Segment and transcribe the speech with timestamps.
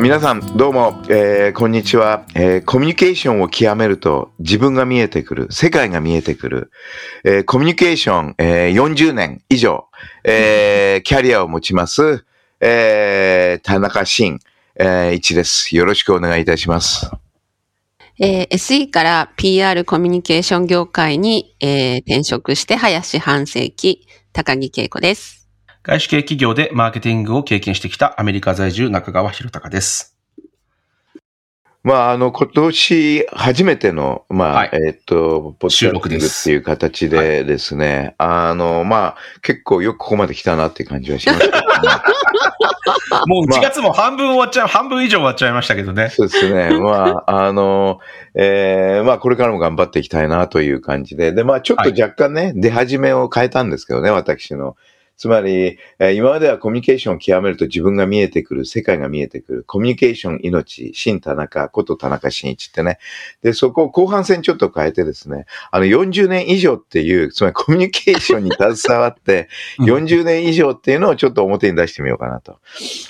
[0.00, 6.70] 皆さんどうも、えーこんにちは、えーコミュニケーションを極めると自分が見えてくる、世界が見えてくる、
[7.22, 9.88] えーコミュニケーション、えー40年以上、
[10.24, 12.24] えーキャリアを持ちます、
[12.60, 14.38] えー田中慎、
[14.76, 15.76] えー一です。
[15.76, 17.10] よろしくお願いいたします。
[18.18, 25.39] えー SE から PR コミュニケーション業界に、えー転職して林半世紀、高木恵子です。
[25.82, 30.14] 外資系企業でマーケティングを経験してきたアメリカ在住中川博隆です。
[31.82, 41.58] まあ、あの、今年初めての、まあ、はいえっ、と、ポッドキ収ャスっていう形でですね、あの、まあ、結構よくここまで来たなっていう感じはしますけどね、
[43.26, 46.10] もうまあ1月も半分終わっちゃう、半分以上終わっちゃいましたけどね。
[46.10, 46.78] そうですね。
[46.78, 48.00] まあ、あの、
[48.34, 51.32] えーまあ、これからも頑張っていきたいなという感じで。
[51.32, 54.76] で、まあ、ちょっと若干ね、出始めを変えたんですけどね、私の。
[55.20, 62.98] つまり、えー今まではコミュニケーションを極めると自分が見えてくる、世界が見えてくる、コミュニケーション命、新田中こと田中真一ってね。
[63.42, 72.56] で、そこを後半戦ちょっと変えてですね、あの40年以上っていう、つまりコミュニケーションに携わって、うん40年以上っていうのをちょっと表に出してみようかなと。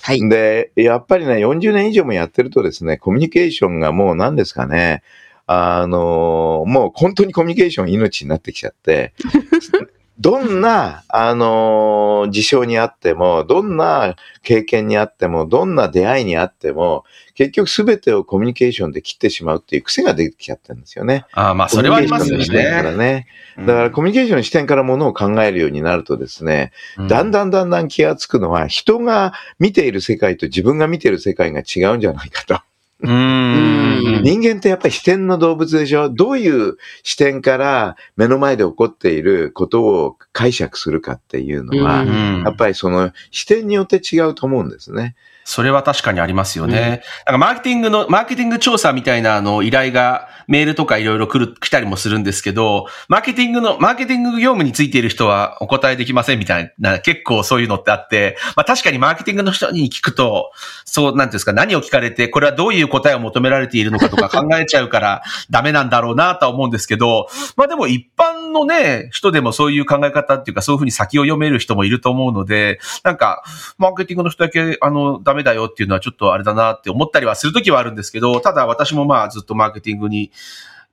[0.03, 0.29] はい。
[0.29, 5.05] で、やっぱりね、40年以上もやってるとですね、コミュニケーションがもう何ですかね、
[5.47, 9.15] あのもう本当にコミュニケーション命になってきちゃって、
[10.21, 17.05] どんな、あの事象にあっても、どんな経験にあっても、どんな出会いにあっても、
[17.35, 21.25] 結局すべてをコミュニケーションで切ってしまうっていう癖が出てきちゃってるんですよね。
[21.33, 23.27] ああ、まあ、それはありますよコミュニケーションの視点からね。
[23.57, 23.67] ね。
[23.67, 32.61] だからコミュニケーションの視点からものを考えるようになるとですね、うんだんだんだんだん気がつくのは、人が見ている世界と自分が見ている世界が違うんじゃないかと。
[33.03, 34.23] うーん。
[34.23, 36.11] 人間ってやっぱり視点の動物でしょ？
[36.11, 42.05] どういう視点から目の前で起こっていることを解釈するかっていうのは、
[42.45, 45.15] やっぱりその視点によって違うと思うんですね。
[45.51, 47.03] それは確かにありますよね。
[47.27, 60.53] なんかマーケティングの、マーケティング調査みたいなあの依頼がメールとかいろいろ来る、来たりもするんですけど、マーケティングの、マーケティング業務についている人はお答えできませんみたいな、結構そういうのってあって、まあ確かにマーケティングの人に聞くと、
[60.85, 73.43] そう、なんていうんですか、何を聞かれて、これはどういう答えを求められているのかとか考えちゃうから ダメなんだろうなとは思うんですけど、まあでも一般のね、人でもそういう考え方っていうか、そういうふうに先を読める人もいると思うので、なんか、
[73.79, 80.31] マーケティングの人だけ、あの、ダメだよっていうのはちょっとあれだなって思ったりはするときはあるんですけど、ただ私もまあずっとマーケティングに、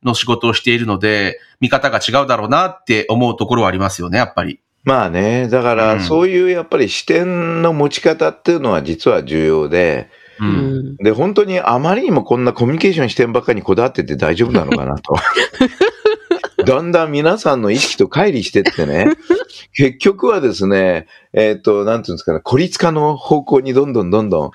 [0.03, 4.59] の仕事をしているので、見方が違うだろうなって思うところはありますよね、やっぱり。
[4.83, 10.09] まあね、だかうんらそういうやっぱり視点の持ち方っていうのは実は重要で、
[10.39, 10.45] う。
[10.45, 10.95] うんん。
[10.97, 15.15] で、本当にあまりにもこんなコミュニケーション視点ばっかりにこだわってて大丈夫なのかなと。
[16.67, 19.07] だんだん皆さんの意識と乖離してってね、
[19.73, 24.51] 結局はですね、えっ、と、なんていうんですかね、孤立化の方向にどんどんどんどん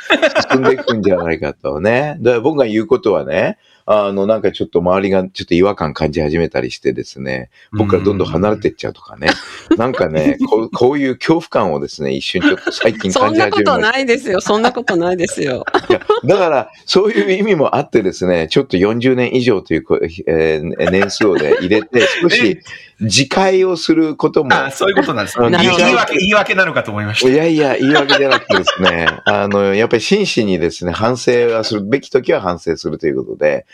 [0.50, 2.18] 進んでいくんじゃないかとね。
[2.20, 3.56] だから僕が言うことはね、
[3.86, 9.28] あの、なんかちょっと周りがちょっと違和感感じ始めたりしてですね、僕からどんどん離れていっちゃうとかね。
[9.76, 13.92] なんかね、 こうこういう恐怖感をですね、一瞬ちょっと最近そ感じんなこと始めました。
[13.92, 14.40] ないですよ。
[14.40, 15.64] そんなことないですよ。
[15.88, 22.60] いや、だから、そういう意味もあってですね、ちょっと40年以上というこ、えー年数をで入れて、少し
[23.02, 25.42] 自戒をすることも、あそういうことなんです。
[25.42, 27.28] あ言い訳、言い訳なのかと思いました。
[27.28, 33.66] いやいや、言い訳じゃなくてですね、あの、やっぱり真摯にですね、反省はするべき時は反省するということで、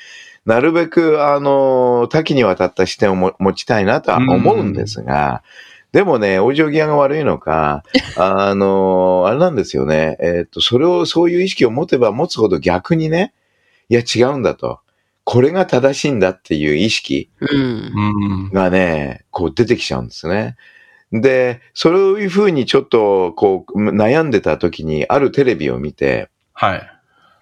[0.47, 5.43] なるべく、あの、多岐にわたった視点をも持ちたいなとは思うんですが、
[5.93, 7.83] でもね、往生際が悪いのか、
[8.17, 13.33] あの、あれなんですよね、えっ、と、それを、そういう意識を持てば持つほど逆にね、
[13.91, 14.81] いや違うんだと。
[15.31, 17.29] これが正しいんだっていう意識。
[18.55, 20.57] がね、こう出てきちゃうんですね。
[21.13, 26.91] で、そういうふうにちょっとこう悩んでた時にあるテレビを見て、はい。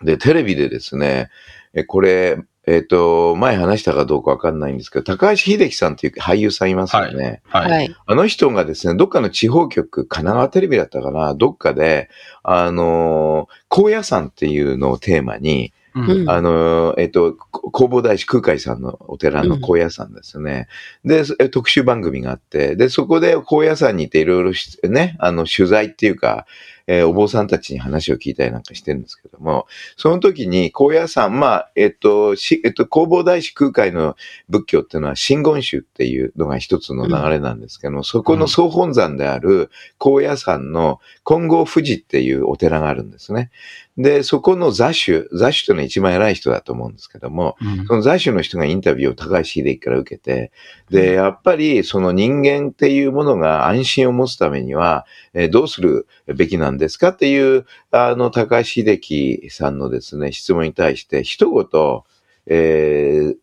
[0.02, 1.30] で、テレビでですね、
[1.74, 7.40] えこれ、えっ、と、前話したかどうかわかんないんですけど、高橋秀樹さんっていう俳優さんいますよね。
[7.44, 7.70] はい。
[7.70, 7.96] はい。
[8.04, 12.10] あの人がですね、どっかの地方局、神奈川テレビだったかな、どっかで、
[12.42, 16.30] あの、高野山っていうのをテーマに、うん。
[16.30, 20.68] あの、えっと、こ弘法大師空海さんのお寺の高野山ですね。
[21.04, 26.46] で、え特集番組があって、で、そこで高野山にいていろいろしね、あの、取材っていうか、
[26.86, 29.66] えーお坊さんたちに話を聞いたりなんかしてるんですけども、
[29.96, 34.16] その時に高野山、まあ、えっと、し、えっと、弘法大師空海の
[34.48, 43.50] 仏教っていうのは真言宗っていうのが一つの流れなんですけども、そこの総本山である高野山の金剛富士っていうお寺があるんですね。
[43.98, 47.86] で、そこの座主、座主というのは一番偉い人だと思うんですけども、うん。
[47.86, 50.52] その座主の人がインタビューを高橋秀樹から受けて、
[50.90, 62.02] で、やっぱりその人間っていうものが安心を持つためには、えーどうするべきなんですかっていう、あの、高橋秀樹さんのですね、質問に対して、一言、
[62.46, 63.36] えー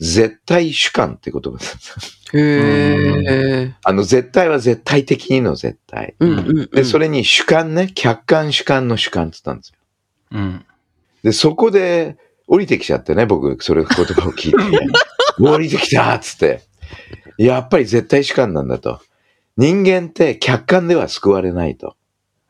[0.00, 2.10] 絶対主観って言葉です。
[2.32, 3.74] へえ。
[3.84, 6.14] あの、絶対は絶対的にの絶対。
[6.18, 6.70] うんうんうん。
[6.70, 9.74] で、それに主観ね、客観主観の主観って言ったんですよ。
[10.32, 10.64] うん。
[11.22, 12.16] で、そこで
[12.46, 14.86] 降りてきちゃってね、僕、それ言葉を聞いて。
[15.38, 16.62] 降りてきたっつって。
[17.36, 19.00] やっぱり絶対主観なんだと。
[19.58, 21.96] 人間って客観では救われないと。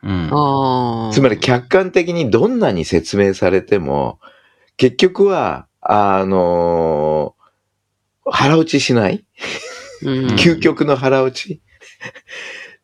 [0.02, 0.30] うん。
[0.32, 1.12] ああ。
[1.12, 4.18] つまり客観的にどんなに説明されても、
[4.76, 7.34] 結局は、あの
[8.24, 9.24] 腹落ちしない？
[10.02, 11.62] うん、究極の腹落ち？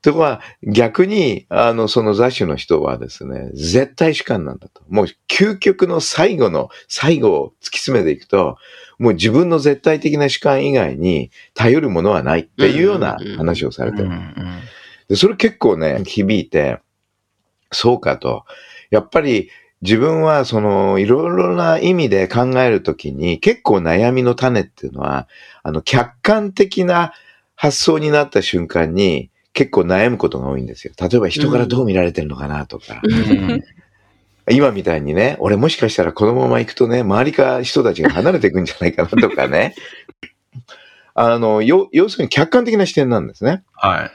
[0.03, 4.83] とこは、逆に、あの、その雑種の人はですね、絶対主観なんだと。
[4.89, 8.57] もう、究極の最後の、最後を突き詰めていくと、
[8.99, 14.11] もう自分の絶対的な主観以外に頼るものはないっていうような話をされてる。
[15.09, 16.79] で、それ結構ね、響いて、
[17.73, 18.45] そうかと。
[18.91, 19.51] やっぱり
[19.83, 25.29] 自分はそのいろいろな意味で考えるときに結構悩みの種っていうのは、
[25.63, 27.13] あの客観的な
[27.55, 30.93] 発想になった瞬間に結構悩むことが多いんですよ。
[31.01, 33.01] 例えば人からどう見られてるのかなとか。
[33.03, 33.65] うん。
[34.49, 39.75] 今みたいにね、俺もしかしたらこのまま行くとね、周りから人たちが離れていくんじゃないかなとかね。
[41.15, 43.65] あの、よ要するに客観的な視点なんですね。
[43.73, 44.11] はい。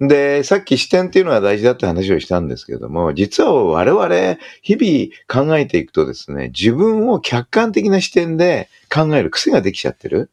[0.00, 10.30] で、さっき視点っていうのは大事だって話をしたんですけれども、実は我々、日々考えていくとですね、自分を客観的な視点で考える癖ができちゃってる。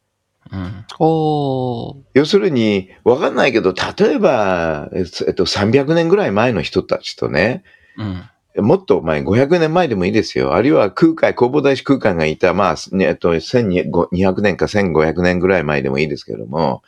[0.52, 0.86] うん。
[1.00, 1.96] おー。
[2.14, 7.64] 要するに、わかんないけど、例えば、えっと、300年ぐらい前の人たちとね、
[7.98, 8.24] うん。
[8.58, 10.54] もっと前、500年前でもいいですよ。
[10.54, 16.84] あるいは空海、弘法大師空海がいた、まあ、ねえっと、1200年か1500年ぐらい前でもいいですけれども、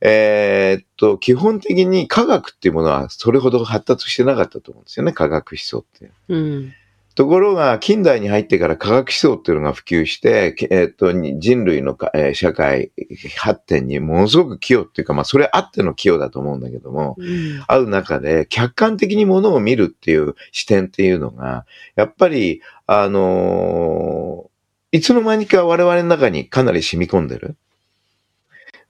[0.00, 6.10] えーっと、基本的に科学っていうものはそれほど発達してなかったと思うんですよね、科学思想って。
[6.28, 6.72] うん。
[7.16, 12.92] ところが、近代に入ってから科学思想っていうのが普及して、けえーっと、に人類のか、えー社会
[13.38, 21.64] 発展にものすごく寄与っていうか、まあ、それあっての寄与だと思うんだけども、うんある中で、客観的にものを見るっていう視点っていうのが、
[21.94, 24.56] やっぱり、あのー
[24.92, 27.56] いつの間にか我々の中にかなり染み込んでる。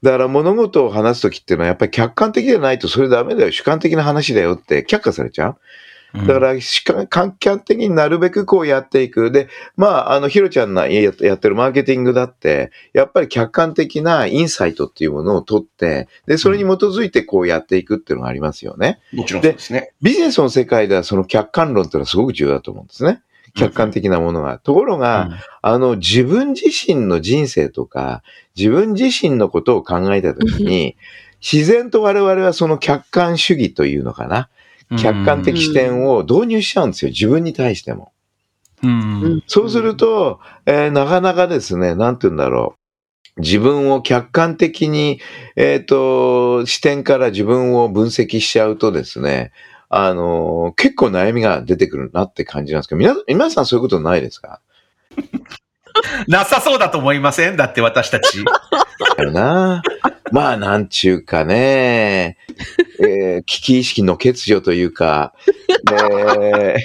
[0.06, 5.56] だから物事を話すときっていうのはやっぱり客観的でないとそれダメだよ、主観的な話だよって却下されちゃう。
[6.24, 9.32] だから、主観客観的になるべくこうやっていく。
[9.32, 19.00] で、まあ、あの、ひろちゃんがややってるマーケティングだって、やっぱり客観的なインサイトっていうものを取って、で、それに基づいてこうやっていくっていうのがありますよね。
[19.12, 19.90] もちろんですね。
[20.00, 23.22] ビジネスの世界ではその客観論っていうのはすごく重要だと思うんですね。
[23.56, 24.58] 客観的なものが。
[24.58, 25.30] ところが、
[25.62, 28.22] あの、自分自身の人生とか、
[28.56, 30.96] 自分自身のことを考えたときに、
[31.40, 34.38] 自然と我々はその客観主義というのかな。
[34.38, 34.46] うん
[34.96, 37.10] 客観的視点を導入しちゃうんですよ。
[37.10, 38.12] 自分に対しても。
[38.84, 39.42] うん。
[39.48, 42.76] そうすると、えーなかなかですね、なんて言うんだろ
[43.36, 43.40] う。
[43.40, 45.20] 自分を客観的に、
[45.56, 49.50] えっ、と、視点から自分を分析しちゃうとですね、
[49.88, 54.60] あのー結構悩みが出てくるなって感じなんですけど、皆皆さんそういうことないですか？
[56.28, 57.56] なさそうだと思いません？
[57.56, 58.44] だって私たち。
[59.16, 59.82] だよな？
[60.32, 62.36] まあ、なんちゅうかね、
[63.00, 65.34] えー危機意識の欠如というか、
[66.40, 66.76] ね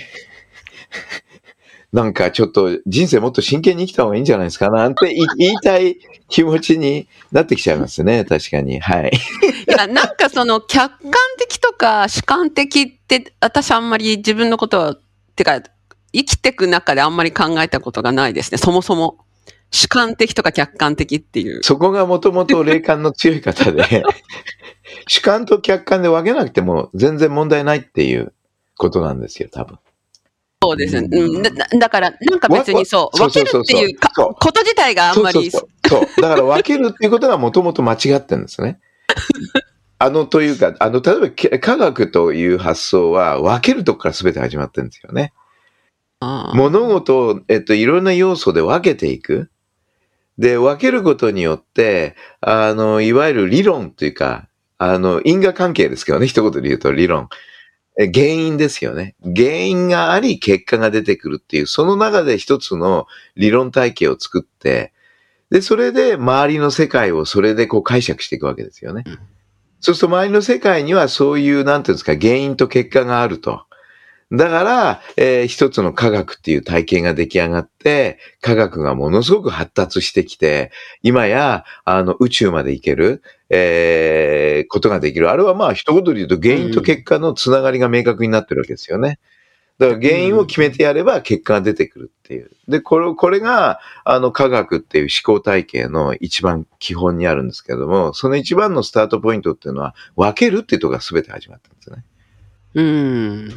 [1.91, 4.69] なんかちょっと人生もっと真剣に生きた方がいいんじゃないですか？
[4.69, 5.97] なんて言いたい
[6.29, 8.23] 気持ちになってきちゃいますね。
[8.23, 8.79] 確かに。
[8.79, 9.11] はい。
[9.87, 14.95] なんかその客観的とか主観的って、私あんまり自分のことは、
[15.35, 15.61] てか、
[16.13, 19.17] 生きてく中であんまり考えたことがないですね、そもそも。
[19.73, 21.63] 主観的とか客観的っていう。
[21.63, 24.03] そこがもともと霊感の強い方で、
[25.07, 28.33] 主観と客観で分けなくても全然問題ないっていう
[28.77, 29.79] ことなんですよ、多分。
[30.61, 31.07] そうですね。
[31.19, 36.21] うん、だだから、なんか別にそう、わ分けるっていうこと自体があんまり、そうそうそうそう。
[36.21, 38.79] だから分けるっていうことがもともと間違ってるんですね。
[40.01, 45.31] あの、というか、あの、例えばけ科学という発想は分けるとこから全て始まってるんですよね。
[46.55, 49.51] 物事を、えっと、いろんな要素で分けていく。
[50.39, 54.47] で、分けることによって、あの、いわゆる理論というか、
[54.79, 57.29] あの、因果関係ですけどね、一言で言うと理論。
[57.99, 59.13] え原因ですよね。
[59.23, 63.05] 原因があり、結果が出てくるっていう、その中で一つの
[63.35, 64.93] 理論体系を作って、
[65.51, 69.03] で、それで周りの世界をそれでこう解釈していくわけですよね。
[69.05, 69.19] うん
[69.81, 73.65] そうすると周りの世界にはそういう、なんていうんですか、原因と結果があると。
[74.31, 80.71] だから、えー一つの科学っていう体系が出来上がって、科学がものすごく発達してきて、
[81.03, 85.31] 今や、あの、宇宙まで行ける、えーことができる。
[85.31, 89.19] あれはまあ、一言で言うと原因と結果のつながりが明確になってるわけですよね。
[89.81, 92.51] だから原因を決めてやれば結果が出てくるっていう。
[92.67, 102.05] で、これ、これが、あの、科学っていう思考体系の一番基本にあるんですけども、その一番のスタートポイントっていうのは、分けるっていうところが全て始まったんですね。
[102.75, 103.49] うん。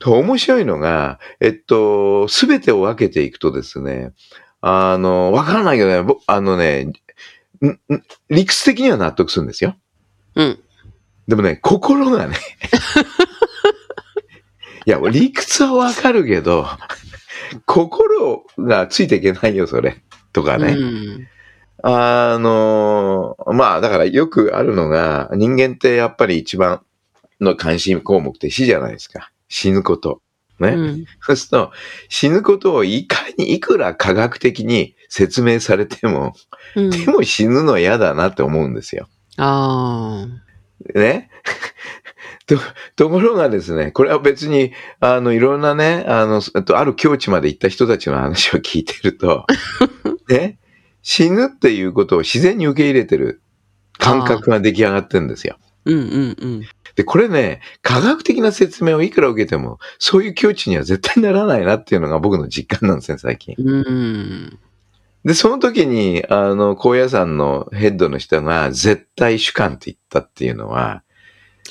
[0.00, 4.14] と、面白いのが、えっと、すべてを分けていくとですね、
[4.60, 6.92] あの、わからないけどね、ぼあのね、
[8.28, 9.76] 理屈的には納得するんですよ。
[10.34, 10.58] うん。
[11.28, 12.34] でもね、心がね、
[14.88, 16.66] いや、理屈はわかるけど、
[17.66, 20.02] 心がついていけないよ、それ。
[20.32, 20.72] とかね。
[20.72, 21.28] うん
[21.80, 26.80] あの、まあ、だからよくあるのが、人間ってやっぱり一番
[27.40, 29.30] の関心項目って死じゃないですか。
[29.48, 30.20] 死ぬこと。
[30.58, 30.70] ね。
[30.70, 31.72] うんそうすると、
[32.08, 36.32] 死ぬことをいかに、いくら科学的に説明されても、
[36.74, 39.06] うんでも死ぬの嫌だなって思うんですよ。
[39.36, 40.26] あ
[40.94, 41.30] ね。
[42.48, 42.56] と、
[42.96, 49.46] ところがですね、これは別に、あの、いろんなね、あの、えっとある境地まで行った人たちの話を聞いてると、
[50.28, 50.58] ね、
[51.02, 53.42] 死ぬっていうことを自然に受け入れてる
[53.98, 55.56] 感覚が出来上がってるんですよ。
[55.60, 55.68] あ。
[55.84, 56.62] うんうんうん。
[56.96, 63.54] で、これね、科学的な説明をいくら受けても、そういう境地には絶対ならないなっていうのが僕の実感なんですね、最近。
[63.56, 64.58] うん。
[65.24, 71.02] で、その時に、あの、高野山のヘッドの人が絶対主観って言ったっていうのは、ああ。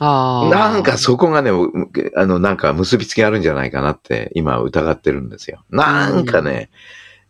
[0.03, 1.71] なんかそこがね、う
[2.15, 5.63] あの、なんか結びつきあるんじゃないかなって今疑ってるんですよ。
[5.69, 6.69] なんかね、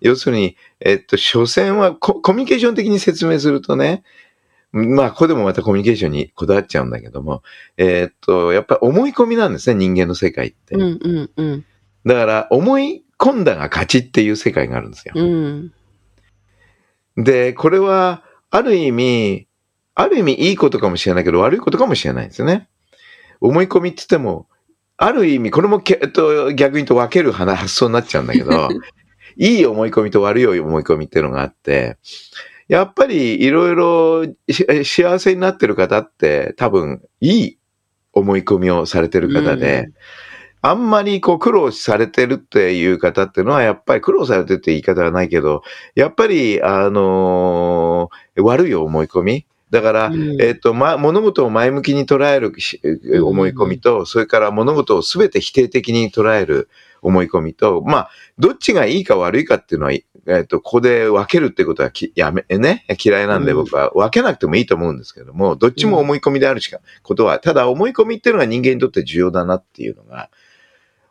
[0.01, 4.03] 要するに、えっと、所詮はココミュニケーション的に説明するとね、
[4.71, 7.41] まあ、ここでもまたコミュニケーションにこだわっちゃうんだけども、
[7.77, 10.75] えっと、やっぱり思い込みなんですね、人間の世界って。
[10.75, 11.65] うんうんうん。
[12.05, 15.13] だから、思い込んだが勝ちっていう世界があるんですよ。
[15.15, 15.73] うん。
[17.15, 19.46] で、これは、ある意味、
[19.99, 22.69] ある意味いいことかもしれないけど、悪いことかもしれないんですよね。
[23.41, 24.47] 思い込みって言っても、
[24.95, 28.69] ある意味、これもけ、えっと、逆に言うと分ける話発想になっちゃうんだけど、
[29.37, 31.97] いい思い込みと悪い思い込みっていうのがあって、
[32.67, 37.57] やっぱりいろいろし幸せになってる方って多分いい
[38.13, 39.89] 思い込みをされてる方で、
[40.61, 45.63] あんまりこう苦労されてるっていう方っていうのは、やっぱり苦労されてるって言い方はないけど、
[45.95, 52.81] やっぱり、あのー悪い思い込みだから、うんえっ、と、ま、物事を前向きに捉えるし
[53.21, 56.69] 思い込みと、それから物事をすべて否定的に捉える
[57.01, 70.29] 思い込みと、まあ、どっちがいいか悪いかっていうのは、えっ、と、ここで分けるってことはきやめ、ね、嫌いなんでうん僕は分けなくてもいいと思うんですけども、どっちも思い込みであるしか、ことは、ただ思い込みっていうのが人間にとって重要だなっていうのが、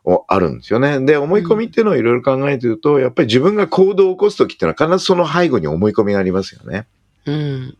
[0.03, 1.01] おあるんですよね。
[1.01, 6.87] で、思い込みっていうのをいろいろ考えてると、やっぱり自分が行動を起こすときっていうのは必ずその背後に思い込みがありますよね。
[7.25, 7.77] うん。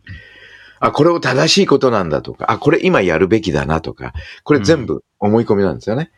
[0.80, 4.12] あ、これを正しいことなんだとか、あ、これ今やるべきだなとか、
[4.44, 6.10] これ全部思い込みなんですよね。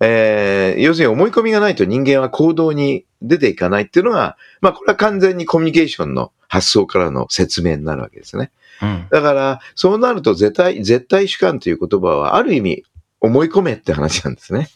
[0.00, 8.50] えー要するに思い込みがないと人間は行動に出ていかないっていうのが、まあこれは完全にコミュニケーションの発想からの説明になるわけですね。
[8.82, 9.06] うん。
[9.10, 12.84] だから、そうなると絶対、絶対主観という言葉はある意味
[13.20, 14.68] 思い込めって話なんですね。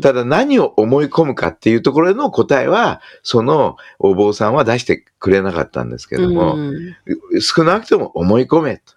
[0.00, 6.96] ただ何を思い込むかっていうところの答えは、そのお坊さんは出してくれなかったんですけども、うん
[7.40, 8.94] 少なくとも思い込めと。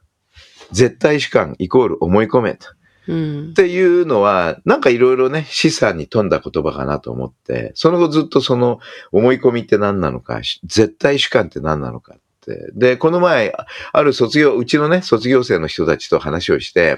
[0.72, 2.68] 絶対主観イコール思い込めと。
[3.08, 8.80] うんっていうのは、なんかいろいろね、示唆に富んだ言葉かなと思って、その後ずっとその
[9.12, 12.72] 思い込みって何なのか、し絶対主観って何なのかって。
[12.74, 13.54] で、この前、
[13.92, 16.98] ある卒業、うちのね、卒業生の人たちと話をして、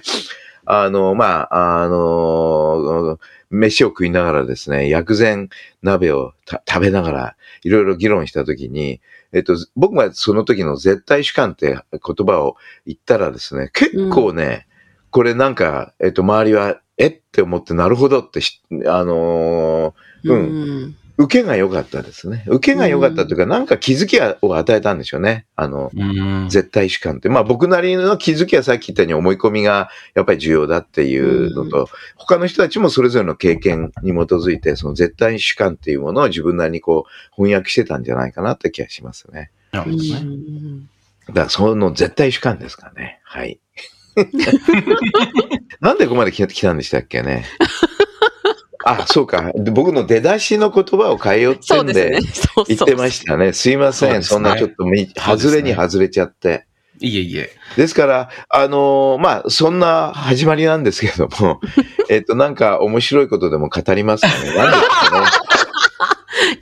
[0.66, 3.20] あの、まあ、あの、
[3.50, 5.50] 飯を食いながらですね、薬膳
[5.82, 6.34] 鍋を
[6.68, 12.56] 食べながら、いろいろ議論したときに、えっと、僕がその時の絶対主観って言葉を
[12.86, 14.68] 言ったらですね、結構ね、
[15.12, 18.40] これなんか、えっと、周りは、えって思って、なるほどって、
[18.88, 20.96] あのーうん。
[21.18, 22.44] 受けが良かったですね。
[22.48, 25.46] 受けが良かったというか、なんか気づきを与えたんでしょうね。
[25.56, 26.50] あの、うん。
[26.50, 27.30] 絶対主観って。
[27.30, 39.52] まあ僕なりの気づきはさっき言ったように思い込みがやっぱり重要だっていうのと、他の人たちもそれぞれの経験に基づいて、その絶対主観っていうものを自分なりにこう翻訳してたんじゃないかなって気がしますね。
[39.74, 40.20] うなるほどね。
[40.20, 40.90] ん
[41.28, 43.22] だからその絶対主観ですかね。
[43.24, 43.60] はい。
[45.82, 47.46] なんでここまで来たんでしたっけね。
[48.88, 49.52] あ、そうか。
[49.56, 52.20] で僕の出だしの言葉を変えようってんで
[52.68, 53.52] 言ってましたね。
[53.52, 54.22] すいません。
[54.22, 56.68] そ,、んなちょっとね外れに外れちゃって。
[57.00, 57.50] いえいえ。
[57.76, 61.60] ですから、あのーまあ、そんな始まりなんですけども、
[62.10, 64.56] えっと、なんか面白いことでも語りますかね。
[64.56, 65.28] なんですかね。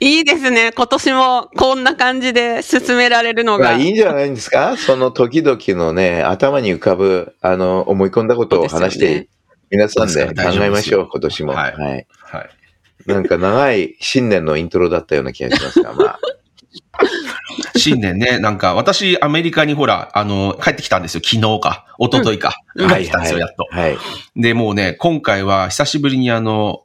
[0.00, 0.72] いいですね。
[0.72, 3.78] 今年もこんな感じで進められるのまあ、が。
[3.78, 9.28] いいんじゃないんですかその時々のね、頭に浮かぶ、あの、思い込んだことを話して、
[9.74, 11.52] 皆さんで考えましょう、今年も。
[11.52, 11.76] ははいい。
[11.76, 12.06] はい。
[13.06, 16.18] なんか長い新年のイントロだったような気がしますが、まあ。
[17.76, 21.20] 新年ね、なんか私アメリカにほら、あの、帰ってきたんですよ。
[21.24, 22.54] 昨日か、一昨日か。
[22.76, 23.66] うん帰ってきたんですよ、やっと。
[23.70, 23.98] はい。
[24.36, 26.84] で、もうね、今回は久しぶりにあの、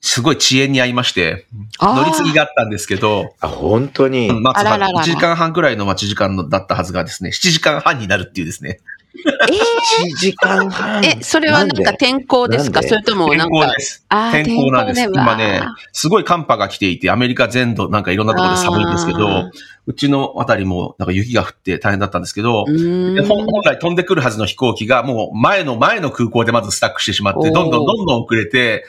[0.00, 1.46] すごい遅延に会いまして、
[1.80, 4.28] 乗り継ぎがあったんですけど、あ、本当に。
[4.28, 8.80] うん待つあらららら1時間半くらいの待ち時間のだったはずがですね、7時間半になるっていうですね。
[9.14, 11.02] え1時間半。
[11.02, 12.82] ーえ、それはなんか天候ですか？
[12.82, 13.66] それとも天なんか。
[13.66, 14.06] 候です。
[14.32, 15.02] 天候なんです。
[15.12, 19.50] 今ね、すごい寒波が来ていて、アメリカ全土なんかいろんなところで寒いんですけど、
[19.86, 28.84] うちのあたりもなんか雪が降って大変だったんですけど、本本来飛んでくるはずの飛行機がもう前の前の空港でまずスタックしてしまって、どんどんどんどん遅れて、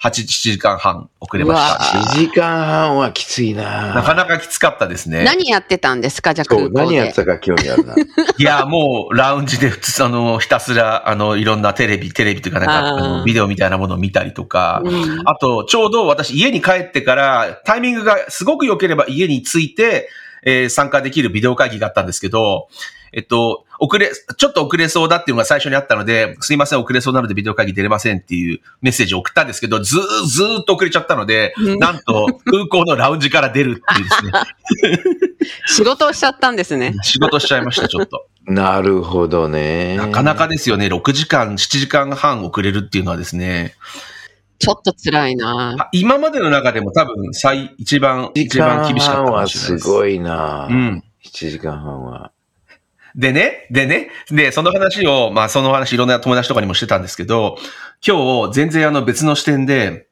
[0.00, 1.98] 8、7時間半遅れました。
[1.98, 5.24] 1時間半はきついななかなかきつかったですね。
[5.24, 6.34] 何やってたんですか？
[6.34, 6.74] じゃあ空港で。
[6.74, 7.94] 何やってたか興味あるな。
[8.38, 20.08] いや、もう、ラウンジで普通、あの、ひたすら、あの、いろんなテレビ、テレビというか、なんか、あのビデオみたいなものを見たりとか、うんあと、ちょうど私、家に帰ってから、タイミングがすごく良ければ家に着いて、
[20.44, 22.68] えー参加できるビデオ会議があったんですけど、
[23.12, 34.32] えっと、遅れ、ちょっと遅れそうだっていうのが最初にあったので、すいません、遅れそうなのでビデオ会議出れませんっていうメッセージを送ったんですけど、ずー、ずーっと遅れちゃったので、うんなんと、空港のラウンジから出るっていうですね、
[35.66, 36.94] 仕事をしちゃったんですね。
[37.02, 38.26] 仕事しちゃいました、ちょっと。
[38.46, 39.96] なるほどね。
[39.96, 40.86] なかなかですよね。
[40.86, 43.74] 6時間、7時間半遅れるっていうのはですね。
[44.58, 49.84] ちょっと辛いなあ今までの中でも多分最、一番、1一番厳しかったかもしれないです。
[49.84, 51.04] すごいなうん。
[51.24, 52.32] 7時間半は。
[53.18, 57.58] でね、でね、で、その話を、まあその話いろんな友達とかにもしてたんですけど、
[58.06, 60.06] 今日全然あの別の視点で、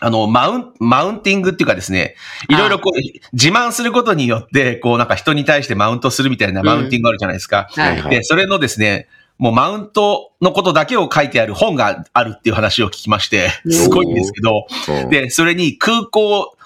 [0.00, 2.16] あの、マウン、マウンティングっていうかですね、
[2.48, 2.98] いろいろこう、
[3.32, 7.68] 自慢することによって、こうなんか人に対してマウントするみたいなマウンティングあるじゃないですか。
[7.70, 8.10] はいはい。
[8.10, 9.06] で、それのですね、
[9.38, 16.56] もうマウントのことだけを書いてある本があるっていう話を聞きまして、すごいんですけど、うんで、それに空港、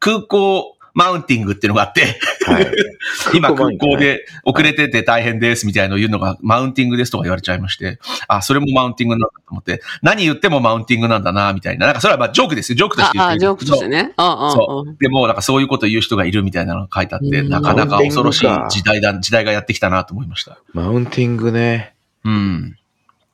[0.00, 2.66] 空港マウンティングっていうのがあって、はい。
[3.34, 11.86] 今空空港で遅れてて大変ですみたいなのを言うのがマウンティングですとか言われちゃいまして、あ、それもマウンティングなんだと思って、何言ってもマウンティングなんだな、みたいな。
[11.86, 12.76] なんかそれはまあジョークですよ。
[12.76, 14.12] ジョークとして言ああ、ってジョークとしてね。
[14.16, 14.96] そうう。
[15.00, 20.58] でも、なんかそういうことを言う人がいるみたいなのが書いてあって、うんなかなか恐ろしい時代だ、時代がやってきたなと思いました。
[20.72, 21.94] マウンティングね。
[22.24, 22.76] うん。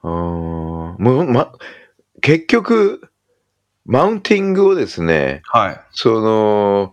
[0.03, 1.53] うーんもう、ま、
[2.21, 3.09] 結局、
[3.87, 5.81] マウンティングをですね、はい。
[5.93, 6.93] その、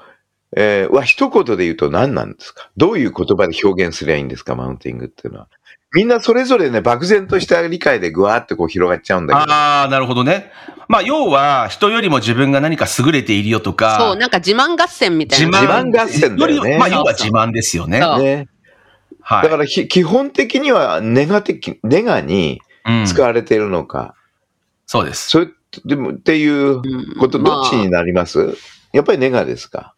[0.55, 2.69] えー、は一言で言うと何なんですか？
[2.77, 4.55] どういう言葉で表現すりゃいいんですか？
[4.55, 5.47] マウンティングっていうのは。
[5.93, 9.53] みんなそれぞれね、漠然とした理解でぐわーってこう広がっちゃうんだけど。
[9.53, 10.51] ああ、なるほどね。
[10.87, 15.61] まあ、要は、人よりも自分が何か優れているよとか、そう、なんか自慢合戦みたいな。
[15.61, 17.99] 自慢合戦だよねまあ、要は自慢ですよね。
[18.01, 18.47] そうね。
[19.21, 19.43] はい。
[19.43, 24.15] だからひ基本的にはネガ的、ネガにうん使われているのか、
[24.85, 25.29] そうです。
[25.29, 25.49] それ
[25.85, 28.57] でもっていううんこと、どっちまあになります、
[28.93, 29.93] やっぱりネガですか？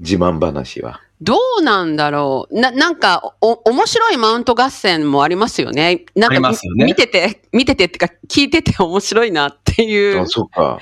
[0.00, 1.00] 自慢話は。
[1.22, 2.58] どうなんだろう。
[2.60, 6.06] な、なんか、お、面白いマウント合戦もありますよね。
[6.16, 10.78] なんありか、ますよね見てて、見ててってか、聞いてて面白いなっていう あ、、そっか。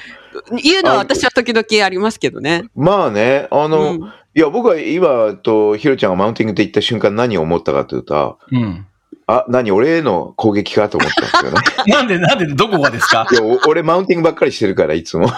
[0.62, 2.64] いうのは私は時々ありますけどね。
[2.76, 8.86] まあね、あの、うんいや、僕は今とヒロちゃんがマウンティングって言った瞬間何を思ったかというと、うん。
[9.26, 11.60] あ、何俺への攻撃かと思ったんですよね。
[11.92, 13.26] なんで、なんで、どこがですか？
[13.32, 15.28] いや、お俺マウンティングばっかりしてるから、いつも。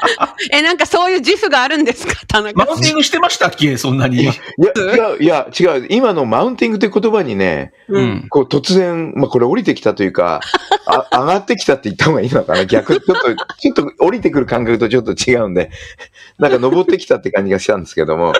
[0.52, 2.14] え、なんかそういう自負があるんですか？
[2.28, 3.76] 田中マウンティングしてましたっけ？
[3.76, 4.22] そんなに。
[4.22, 5.86] いや、違う、いや、違う。
[5.90, 8.04] 今のマウンティングって言葉にね、ううん。
[8.24, 8.26] ん。
[8.28, 10.40] こう突然、まあこれ降りてきたというか、
[10.86, 12.64] あ 上がってきたって言った方がいいのかな？
[12.66, 15.70] 逆にちょっと、ちょっと降りてくる感覚とちょっと違うんで、
[16.38, 18.32] なんか登ってきたって感じがしたんですけども、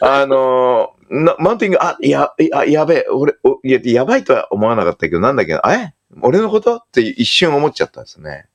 [0.00, 6.76] あのーなマウンティング、あ、や、や、やべえ、俺、おいや、やばいとは思わなかったけど、なんだっけど、え俺のこと？
[6.76, 8.46] って一瞬思っちゃったんですね。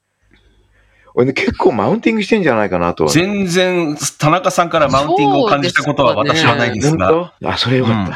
[1.18, 3.08] 俺ね、結構マウンティングしてんじゃないかなと。
[3.08, 7.34] 全然、田中さんからマウンティングを感じたことは私はないんです本が。
[7.42, 8.08] 当あ、それよかっ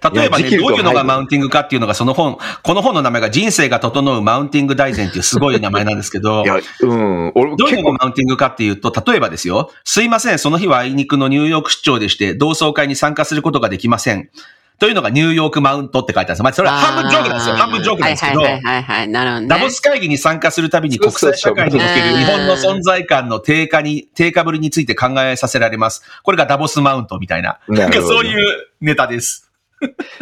[0.00, 0.10] た。
[0.12, 7.32] 例えばね、どういうのがマウンティングかっていうのが、その本、この本の名前が人生が整うマウンティング大全っていうすごい名前なんですけど い、や、うん。
[7.34, 14.28] 俺どういうのがマウンティングかっていうと、例えばですよ、すいません、その日はあいにくのニューヨーク出張でして、同窓会に参加することができません。
[14.78, 16.44] というのがニューヨークマウントって書いてあるんですよ。
[16.44, 17.56] まあ、それは半分ジョークなんですよ。
[17.56, 19.48] 半分ジョークなんですけど、はいはいはいはい、なるほどね。
[19.48, 26.02] ダボス会議に参加するたびに国際社会における日本の存在感の低下に、低下ぶりについて考えさせられます。
[26.22, 27.58] これがダボスマウントみたいな。
[27.68, 29.50] なんかそういうネタです。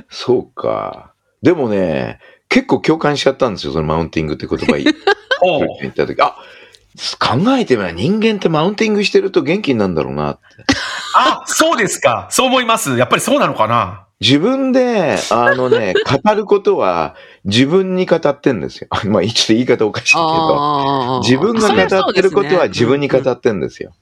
[0.09, 1.13] そうか。
[1.43, 6.21] でもね、結構共感しちゃったんですよ、そのマウンティングって言葉 言った時。
[6.23, 6.35] あ、
[7.19, 10.41] 考えてみれば人間ってマウンティングしてると元気になるんだろうなって。
[11.15, 12.29] あ、そうですか。
[12.31, 12.97] そう思います。
[12.97, 14.06] やっぱりそうなのかな。
[14.21, 15.93] 自分で、あのね、
[16.25, 18.89] 語ることは自分に語ってんですよ。
[19.11, 23.93] まあ、ちょっと言い方おかしいけど、自分が語ってることは自分に語そってんですよ。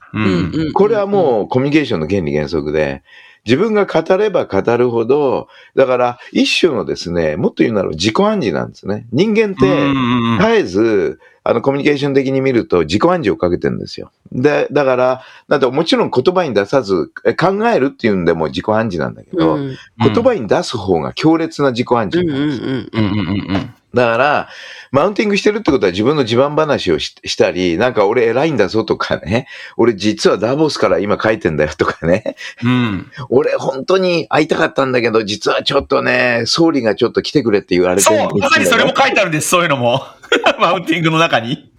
[0.75, 3.03] これはもうコミュニケーションの原理原則で、
[3.45, 9.07] 自分が語れば語るほど、だから一種のですね、もっと言うなら自己暗示なんですね。
[9.13, 14.11] 人間って、うん絶えず、あの、コミュニケーション的に見ると自己暗示をかけてるんですよ。
[14.33, 19.77] で、だから、だってもちろん言葉に出さず、え考えるっていうんでも自己暗示なんだけど、うん。
[19.99, 24.49] 言葉に出す方が強烈な自己暗示なんですだから、
[24.91, 33.11] マウンティングしてるってことは自分の自慢話をししたり、なんか俺偉いんだぞとかね、俺実はダボスから今書いてんだよとかね、うん。
[33.29, 40.03] 俺本当に会いたかったんだけど、実はちょっとね、総理がちょっと来てくれって言われてそうるんですよまさにそれも書いてあるんです、そういうのも。
[40.59, 41.71] マウンティングの中に。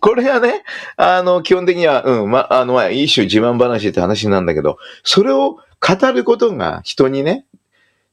[0.00, 0.62] これはね、
[0.96, 7.44] あの、基本的には、うん、ま、あの、まあ、一種自慢話って話なんだけど、それを語ることが人にね、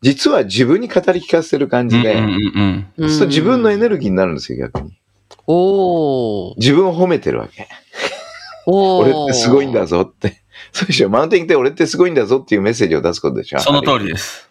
[0.05, 4.95] 実は自分に語り聞かせる感じで、うんうんそう自分のエネルギーになるんですよ、逆に。
[5.47, 7.67] おー自分を褒めてるわけ。
[8.67, 10.43] 俺ってすごいんだぞって。
[10.71, 11.09] そうでしょ。
[11.09, 13.59] マウンティングって俺ってすごいんだぞっていうメッセージを出すことでしょ。
[13.59, 14.47] その通りです。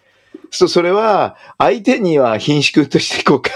[0.51, 3.51] そう、それは、相手には貧縮としてこうか、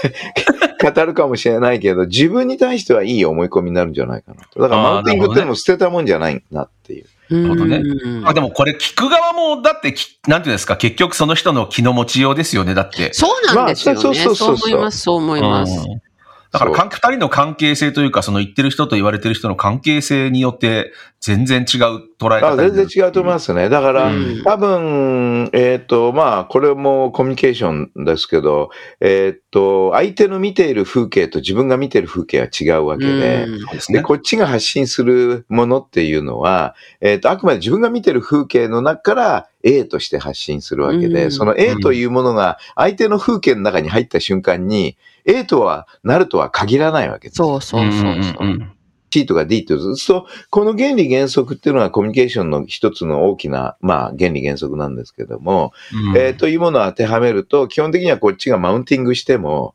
[0.91, 4.61] 語るかもしれないけど、自分に対してはいい思い込みになるんじゃないかなと。
[4.61, 7.05] だからマウンティングってのも捨てたもんじゃないなっていう。
[7.29, 13.13] なるほどねうんあでもこれ聞く側も、だってき、なんていうんですか、結局その人の気の持ちようですよね、だって。
[13.13, 13.95] そうなんですよね。
[13.95, 15.73] まあそうそうそうそうそう思います、そう思います。
[15.87, 16.08] うん
[16.51, 23.67] だから、二人の関係性というか、その言ってる人と言われてる人の関係性によって、全然違う捉え方あ全然違うと思いますね。
[23.67, 24.43] だから、うん。
[24.43, 28.69] 多分、えっ、と、まあ、これもコミュニケーションですけど、
[29.01, 33.93] えっ、と、相手の見ている風景と自分が見ている風景は違うわけで、うん。
[33.93, 34.01] で。
[34.01, 41.31] こっちが発信するものっていうのは、えっ、と、あくまで自分が見てる風景の中から A として発信するわけで、うん。
[41.31, 44.95] その A というものが相手の風景の中に入った瞬間に、
[45.29, 47.37] A とはなるとは限らないわけです。
[47.37, 48.45] そうそうそうそう。
[48.45, 48.71] んん
[49.11, 55.73] C とか D というと、この原理原則っていうのはコミュニケーションの一つの大きな、まあ、原理原則なんですけども、
[56.11, 59.73] うんえーというものを当てはめると、基本的にはこっちがマウンティングしても、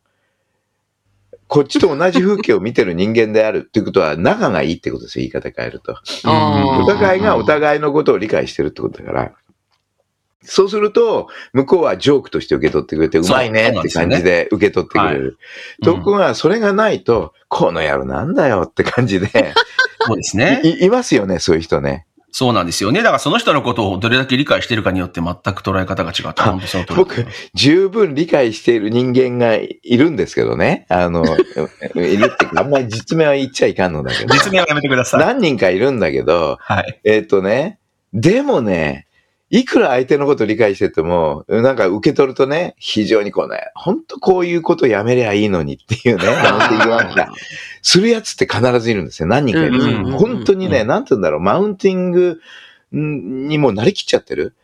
[1.47, 5.97] こっちと同じ風景を見てる人間であるっていうことは仲がいいってことですよ、言い方変えると。
[6.25, 9.33] お互いがお互いのことを理解してるってことだから。
[10.44, 15.38] そうすると、向こうはジョークとして受け取ってくれて、うまいねって感じで受け取ってくれる。
[15.83, 19.28] ところが、それがないと、この野郎なんだよって感じで、
[20.07, 20.61] そうですね。
[20.64, 22.07] い いますよね、そういう人ね。
[22.37, 23.00] そうなんですよね。
[23.04, 30.85] だからその人のことをどれだけ理解してるかによって全く捉え方が違って、本当その通り僕、十分理解している人間がいるんですけどね。
[30.88, 31.22] あの、
[31.94, 34.35] いるってあんまり実名は言っちゃいかんのだけど。
[34.35, 35.20] 実名はやめてください。
[35.20, 37.00] 何人かいるんだけど、はい。
[37.04, 37.78] えっ、とね、
[38.12, 39.07] でもね、
[39.50, 47.33] いくら相手のこと理解してても、なんか受け取るとね、非常にこうね、本当こういうことやめりゃいいのにっていうね、マウンティングなんか、
[47.83, 49.28] するやつって必ずいるんですよ。
[49.28, 52.40] 何人かいる本当にね、うんなんて言うんだろう、マウンティング
[52.94, 54.54] んにもなりきっちゃってる？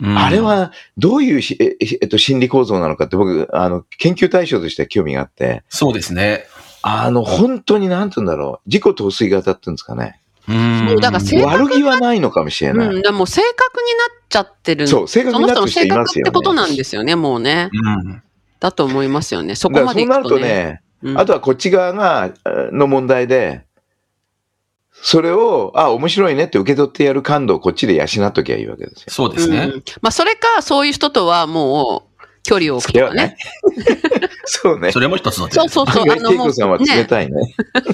[0.00, 6.46] うんあれ、はどういうし、ええっと、心理構造なのかって僕、あの、研究対象として興味があって、そうですね。
[6.82, 10.19] あの、本当になんて言うんだろう、自己陶酔型って言うんですかね。
[10.50, 12.88] うんそうだから正確悪気はないのかもしれない。
[12.88, 14.88] うん、でも正確になっちゃってる。
[14.88, 16.24] そう、正確その人のになってる人性格っいますよね。
[16.24, 17.70] てことなんですよね、もうね。
[17.72, 18.22] うん。
[18.58, 19.54] だと思いますよね。
[19.54, 20.82] そこだからそうなるまでいくとね。
[21.02, 23.64] とね、うんあとはこっち側が、えーの問題で、
[25.02, 29.06] それを、あ、面白いねって受け取ってやる感度をこっちで養っときゃいいわけですよ。
[29.08, 29.70] そうですね。
[29.72, 32.09] うんまあ、それか、そういう人とはもう、
[32.42, 33.36] 距離を置くとかね。
[34.44, 34.92] そうね。
[34.92, 36.10] それも一つの手そうそうそう。
[36.10, 37.34] 案外、恵子さんは冷ね、たいね。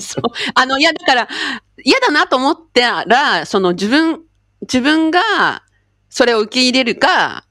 [0.01, 0.23] そう。
[0.55, 1.29] あの、いや、だから、
[1.85, 4.21] 嫌だなと思ったら、その自分、
[4.63, 5.63] 自分が、
[6.09, 7.47] それを受け入れるか、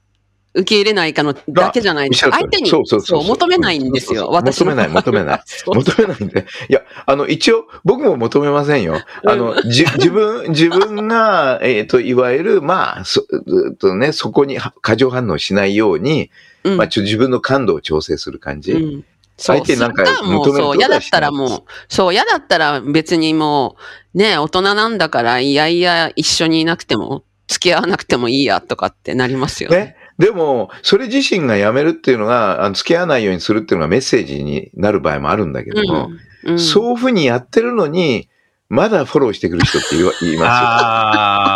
[0.56, 2.32] 受け入れないかのだけじゃないですか。
[2.32, 5.42] 相手にそうそうそうそう求めないんですよ、私の求めない、求めない。
[5.66, 6.46] 求めないんで。
[6.70, 8.98] いや、あの、一応、僕も求めませんよ。
[9.26, 16.30] あの、じ、 自分、自分が、えっ、と、いわゆる、まあ、そ、えっとね、そこには過剰反応しないように、
[16.70, 18.72] うんまあ、ちょ自分の感度を調整する感じ。
[18.72, 19.04] うん
[19.38, 23.76] そう相手になんか求めるそう、嫌だったらもう、そう、嫌だったら別にも
[24.14, 29.76] う、ね、大人なんだから、いやいや、一緒にいなくても、付き合わなくてもいいや、とかってなりますよね。
[29.76, 29.96] ね。
[30.18, 36.08] でも、それ自身がやめるっていうのが、あの付き合わないようにするっていうのがメッセージになる場合もあるんだけども、
[36.44, 36.52] うん。
[36.52, 38.30] うん、そういうふうにやってるのに、
[38.68, 39.88] まだフォローしてくる人って
[40.22, 41.55] 言いまあすよ。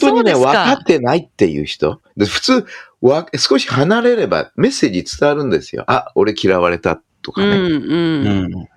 [0.00, 2.00] 当にね、分かってないっていう人。
[2.16, 2.66] で普通
[3.00, 5.84] わ、少し離れればメッセージ伝わるんですよ。
[5.86, 7.48] あ、俺嫌われたとかね。
[7.48, 7.60] うん、う。
[7.60, 8.68] ーうんん。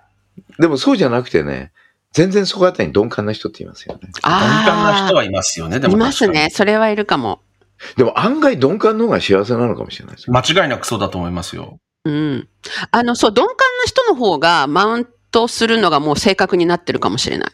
[0.58, 1.72] でもそうじゃなくてね、
[2.12, 4.00] 全然そこあたりに鈍感な人って言いますよね。
[4.02, 6.48] 鈍感なあ人はいますよね、であ、もいますね。
[6.50, 7.40] それはいるかも。
[7.96, 10.30] でも案外鈍感の方が幸せなのかもしれないです。
[10.30, 11.78] 間違いなくそうだと思いますよ。
[12.04, 12.48] うん。
[12.90, 13.56] あの、そう、鈍感な
[13.86, 17.50] 人の方がマウントするのがもう正確になってるかもしれない。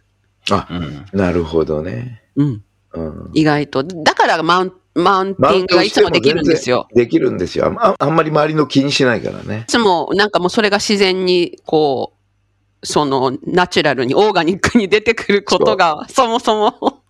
[0.70, 1.06] うん。
[1.12, 2.22] なるほどね。
[2.36, 2.62] うん。
[2.94, 3.30] うん。
[3.32, 3.84] 意外と。
[3.84, 6.88] だからマウンマウンティングがいつもできるんですよ。
[6.94, 7.72] できるんですよ。
[7.78, 9.70] ああんまり周りの気にしないからねい。
[9.70, 12.12] つもなんかもうそれが自然にこ
[12.82, 17.02] う、そのナチュラルにオーガニックに出てくることがそもそも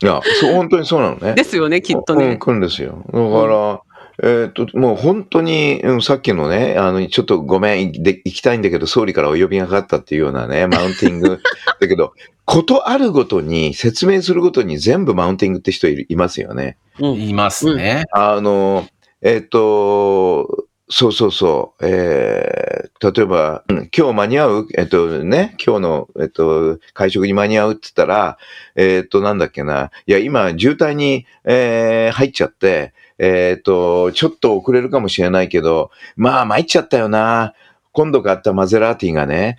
[0.00, 1.34] いや、そう、本当にそうなのね。
[1.34, 2.36] ですよね、きっとうん、ね。
[2.36, 3.04] 来るんですよ。
[3.06, 3.80] だから、
[4.20, 11.38] えっ、と、もう本当に、うん、さっきのね、あの、ちょっとごめん、で行きたいんだけど、総理からお呼びがかかったっていうようなね、 マウンティング。
[11.80, 12.12] だけど、
[12.44, 16.78] ことあるごとに、説明するごとに全部マウンティングって人いるいますよね。
[16.98, 18.04] うん言いますね。
[18.12, 18.88] あの、
[19.22, 24.68] えっ、と、そうそうそう、えー、例えば、うん今日間に合う？
[24.76, 28.38] えっ、とね、今日の、えっ、と、会食に間に合うって言ったら、
[28.74, 37.54] えっ、と、なんだっけな、いや、今、渋滞に、えー入っちゃって、えっ、と、ちょっと遅れるかもしれないけど、まあ、参っちゃったよな。
[37.92, 39.58] 今度買ったマゼラーティがね、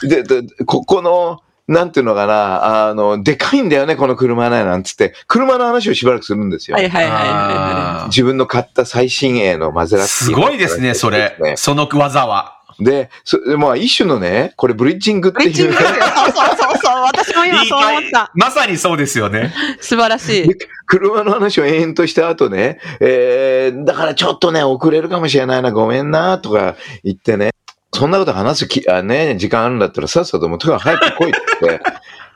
[0.02, 6.76] で、で、ここの、なんていうのかな、あの、でかいんだよね、この車ね、なんつって、車の話をしばらくするんですよ。
[6.76, 11.36] はいはいはいはい自分の買った最新鋭のマゼラティすごいですね、それ。
[11.56, 12.61] その技は。
[12.80, 16.00] で、そまあ一種のね、これブリッジングってブリッジンいうグですよ。
[16.00, 17.02] そうそうそうそう。
[17.02, 18.30] 私も今そう思った。
[18.34, 19.52] まさにそうですよね。
[19.80, 20.48] 素晴らしい。
[20.48, 20.56] で
[20.86, 27.50] 車の話を延々とした後ね、えー、だからちょっとね、遅れるかもしれないな、ごめんな、とか言ってね、
[27.94, 31.80] そんなこと話すき、あね、時間あるんだったらさっさともうとにかく早く来いって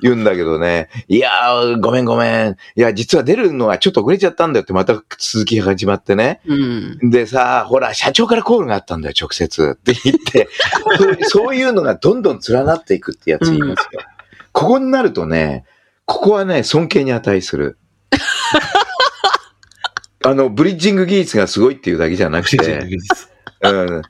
[0.01, 2.57] 言うんだけどね、いやー、ごめんごめん。
[2.77, 6.41] いや、実は出るのはちょっと遅れちゃったんだよってまた続きが始まってね。
[6.47, 7.11] うん。
[7.11, 9.79] でさ、ほら、社長からコールがあったんだよ、直接。
[9.79, 10.49] って言って、
[10.99, 14.01] そ うそういうのがどんどん連なっていくってやつ言いますよ。
[14.53, 15.65] ここになるとね、
[16.05, 17.79] ここはね、尊敬に値する。
[20.25, 22.89] あの、ブリッジング技術がすごいっていうだけじゃなくて、
[23.63, 24.03] うん、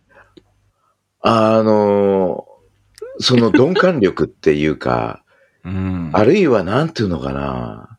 [1.20, 2.46] あの、
[3.18, 5.22] その鈍感力っていうか、
[5.66, 6.10] うん。
[6.12, 7.98] あるいはなんていうのかな、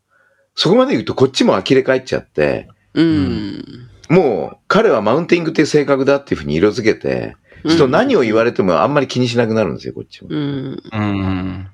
[0.56, 3.89] そこまで言うとこっちも呆れ返っちゃって、うん。
[4.10, 10.30] もう彼はマウンティングっていう性格だっていうふうに色付けて、うん人何を言われてもあんまり気にしなくなるんですよ、こっちも。
[10.32, 10.82] うん。
[10.93, 11.67] うん。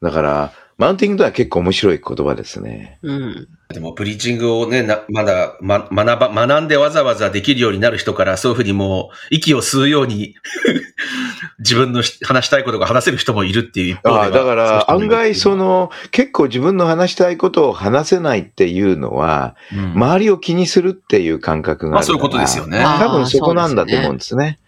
[0.00, 2.98] だから、マウンティングとは結構面白い言葉ですね。
[3.02, 3.48] うん。
[3.68, 10.36] でも、ブリッジングをね、なまだ、ま、学ば、学んでわざわざできるようになる人から、そういうふうにもう、息を吸うように、
[11.60, 22.14] 自分のし話したいことが話せる人もいるっていう一方ではああだから、案外その、の、結構自分の話したいことを話せないっていうのは、うん周りを気にするっていう感覚があるから。
[22.14, 22.82] まあそういうことですよね。
[22.82, 24.58] あ多分そこなんだと思うんですね。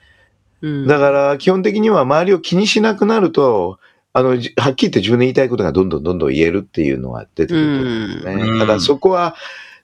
[0.60, 0.86] うん。
[0.86, 3.78] だから、基本的には周りを気にしなくなると、
[4.14, 8.42] あの、じはっきり言って自分の言いたいことがどんどんどんどん言えるっていうのは出てくると思うんですね。
[8.42, 9.34] うんただそこは、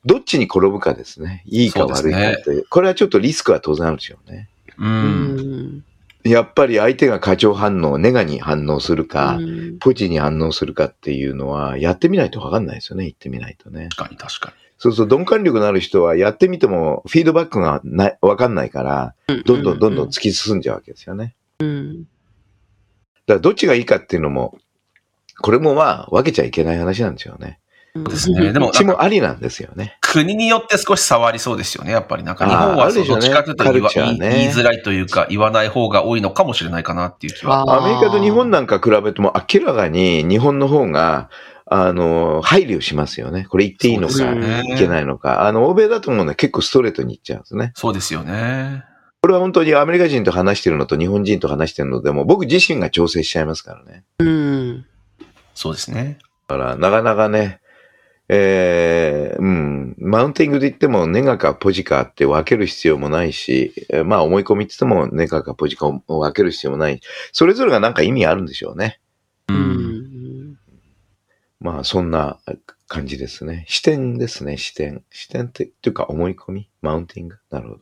[0.05, 1.43] どっちに転ぶかですね。
[1.47, 2.65] いいか悪いかって。
[2.69, 4.49] これはちょっとリスクは当然あるでしょうね。
[4.79, 4.85] う。
[4.85, 5.37] うん
[5.77, 5.85] ん。
[6.25, 13.05] やっぱり相手が過剰反応、ネガに反応するか、うんポジに反応するかっていうのは、やってみないとわかんないですよね。
[13.05, 13.89] 言ってみないとね。
[13.91, 19.15] 確かに確かそうそう、鈍感力のある人はやってみてもフィードバックがない、わかんないから、
[19.45, 21.35] どんどんどんどん突き進んじゃうわけですよね。
[21.61, 22.05] うん。
[23.29, 24.57] だからどっちがいいかっていうのも、
[25.41, 27.61] これもまあ分けちゃいけない話なんですよね。
[27.95, 28.41] ですね。
[28.41, 29.99] でどもっちもありなんですよね。
[30.01, 31.93] 国によって少し差はありそうですよね。
[31.93, 37.61] やっぱりなんか日本はそうあるでしょうねどっちかというと言わカルチャーね言い言いづらいというか言わない方が多いのかもしれないかなっていう気は。
[37.69, 41.29] アメリカと日本なんか比べても明らかに日本の方が、
[41.71, 43.45] あの、配慮しますよね。
[43.45, 45.47] これ言っていいのか、ねいけないのか。
[45.47, 47.73] あの、欧米だと思うのは結構ストレートに言っちゃうんですね。
[47.75, 48.85] そうですよね。
[49.21, 54.05] これは本当にアメリカ人と話してるのと日本人と話してるのでも、僕自身が調整しちゃいますからね。
[54.21, 54.87] うん。
[55.55, 56.19] そうですね。
[56.47, 57.61] だから、なかなかね、
[58.31, 67.01] えー、うん、マウンティングで言ってもネガかポジかって分ける必要もないし、えーまあ思い込みって言ってもネガかポジかを分ける必要もない。
[67.33, 69.01] それぞれがなんか意味あるんでしょうね。
[69.49, 69.55] う。
[69.55, 69.61] うん
[70.53, 70.59] ん。
[71.59, 72.39] まあそんな
[72.87, 73.65] 感じですね。
[73.67, 75.03] 視点ですね、視点。
[75.11, 76.69] 視点って、っていうか思い込み？
[76.83, 77.37] マウンティング？
[77.51, 77.81] なるほど。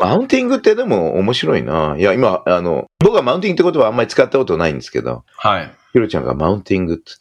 [0.00, 1.96] マウンティングってでも面白いな。
[1.98, 5.72] いや、今、あの、僕はマウンティングって言葉あんまり使ったことないんですけど、はい。
[5.92, 7.12] ヒロちゃんがマウンティングって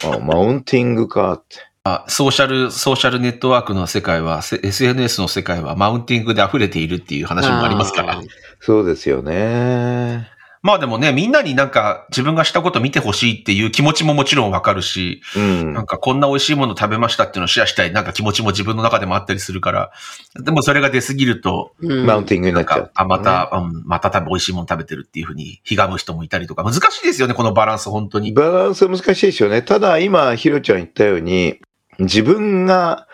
[0.00, 1.56] 言って、あ、マウンティングかって。
[1.84, 8.20] あ、ソーシャル、ソーシャルネットワークの世界は、せ SNS の世界はマウンティングで溢れているっていう話もありますから。
[8.60, 10.28] そうですよね。
[10.62, 15.86] まあでもね、みんなになんか自分がしたこと見てほしいっていう気持ちももちろんわかるし、うんなん。
[15.86, 19.90] かこんな美味しいもの食べましたっていうのをシェアしたいなんか気持ちも自分の中でもあったりするから、
[20.34, 28.32] でもそれが出すぎると、うんマウンティングになっちゃう。、なんかあ、また、うん、また多分美味しいもの食べてるっていうふうに、ひがむ人もいたりとか、難しいですよね、このバランス、本当に。
[28.32, 29.62] バランスは難しいですよね。
[29.62, 31.58] ただ今、ヒロちゃん言ったように、
[31.98, 33.06] 自分が、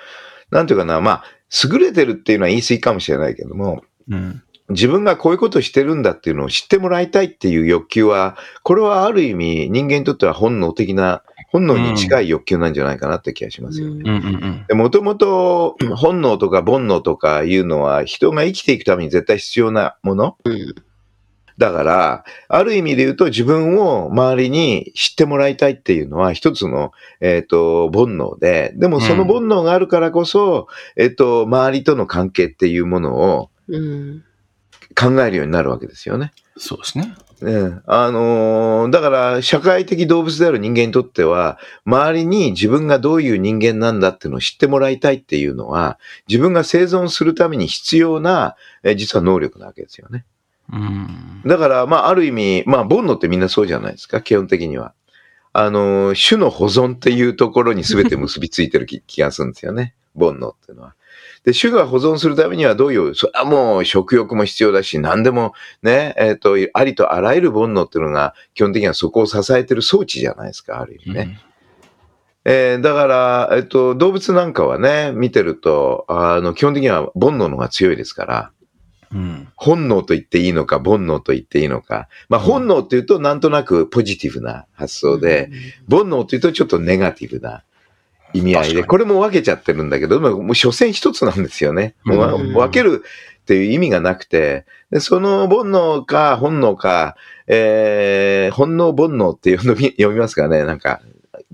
[0.51, 1.25] なんていうかな、まあ、
[1.71, 4.43] 優れてるっていうのは言い過ぎかもしれないけども、うん。
[4.69, 14.65] 自分がこういうことをしてるんだっていうのを知ってもらいたいっていう欲求は、これはある意味人間にとっては本能的な、本能に近い欲求なんじゃないかなって気がしますよね。
[14.71, 20.37] もともと本能とか煩悩とかいうのは人が生きていくために絶対必要なもの。
[20.45, 20.75] うん。
[21.59, 34.25] だから、ある意味で言うと自分を周りに知ってもらいたいっていうのは一つの、えっ、と、煩悩で、でもその煩悩があるからこそ、えっ、と、周りとの関係っていうものをうん
[34.99, 36.33] 考えるようになるわけですよね。
[36.57, 37.15] そうですね。
[37.43, 50.25] ね、あのーだから社会的動物である人間にとっては、周りに自分がどういう人間なんだっていうのを知ってもらいたいっていうのは、自分が生存するために必要な、え実は能力なわけですよね。
[50.73, 51.43] うん。
[51.45, 54.95] だから、まあ、ある意味、まあ、煩悩ってみんなそうじゃないですか、基本的には。
[55.53, 59.95] あのー種の保存っていうところに全て結びついてる気気がするんですよね。
[60.19, 60.95] 煩悩っていうのは。
[61.47, 71.41] で、種が保存するためにはどういう、それはもう食欲も必要だし、何でもね、えっ、と、ありとあらゆる煩悩っていうのが基本的にはそこを支えてる装置じゃないですか、ある意味ね。
[72.45, 78.51] えーだから、えっ、と、動物なんかはね、見てると、あの、基本的には煩悩の方が強いですから、
[79.13, 79.49] うん。
[79.55, 82.09] 本能と言っていいのか、煩悩と言っていいのか。
[82.29, 85.51] まあ、本能っていうと、なんとなくポジティブな発想で、
[85.89, 87.63] 煩悩っていうと、ちょっとネガティブな
[88.39, 91.95] 意味合いで、これも分けちゃってるんだけど、もう、所詮一つなんですよね。
[92.05, 93.03] 分ける
[93.43, 101.01] っていう意味がなくて、でその煩悩か本能か、えー、本能煩悩っていうのみ読みますかね、なんか、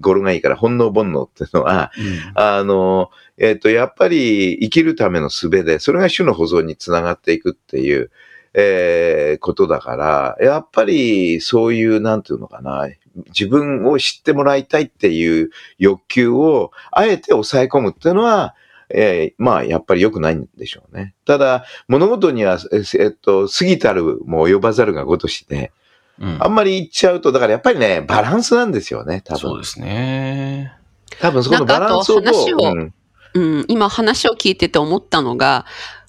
[0.00, 1.92] 語呂がいいから、本能煩悩っていうのは、
[2.34, 8.10] あの、えっ、と、やっぱり生きるための術で、それが種の保存につながっていくっていう、
[8.54, 12.86] えーことだから、やっぱりそういう、なんていうのかな、
[13.28, 18.54] 自分を知ってもらいたいっていう欲求を、あえて抑え込むっていうのは、
[18.94, 21.14] えーまあ、やっぱり良くないんでしょうね。
[21.24, 25.72] ただ、物事には、ええっと、過ぎたるも及ばざるがごとしで、
[26.20, 29.40] うんあんまり言っちゃうと、だからやっぱりね、バランスなんですよね、多分。
[29.40, 30.76] そうですね。
[31.20, 32.92] 多分そこのバランスをどう
[33.34, 35.64] うん、今話を聞いてて思ったのが、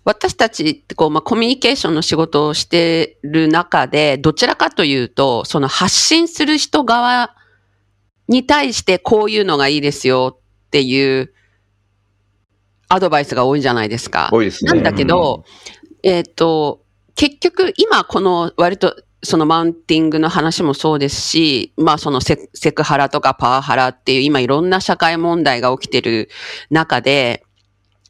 [0.05, 7.35] 私たちってこう、まあ、コミュニケーションの仕事をしてる中で、どちらかというと、その発信する人側
[8.27, 11.33] に対してこういうのがいいですよっていう
[12.89, 14.29] アドバイスが多いじゃないですか。
[14.31, 14.71] 多いですね。
[14.73, 15.45] なんだけど、
[16.03, 16.83] えっ、と、
[17.15, 26.29] 結局今この割とそのマウンティングの話もそうですし、まあそのセセクハラとかパワハラっていう今いろんな社会問題が起きてる
[26.69, 27.45] 中で、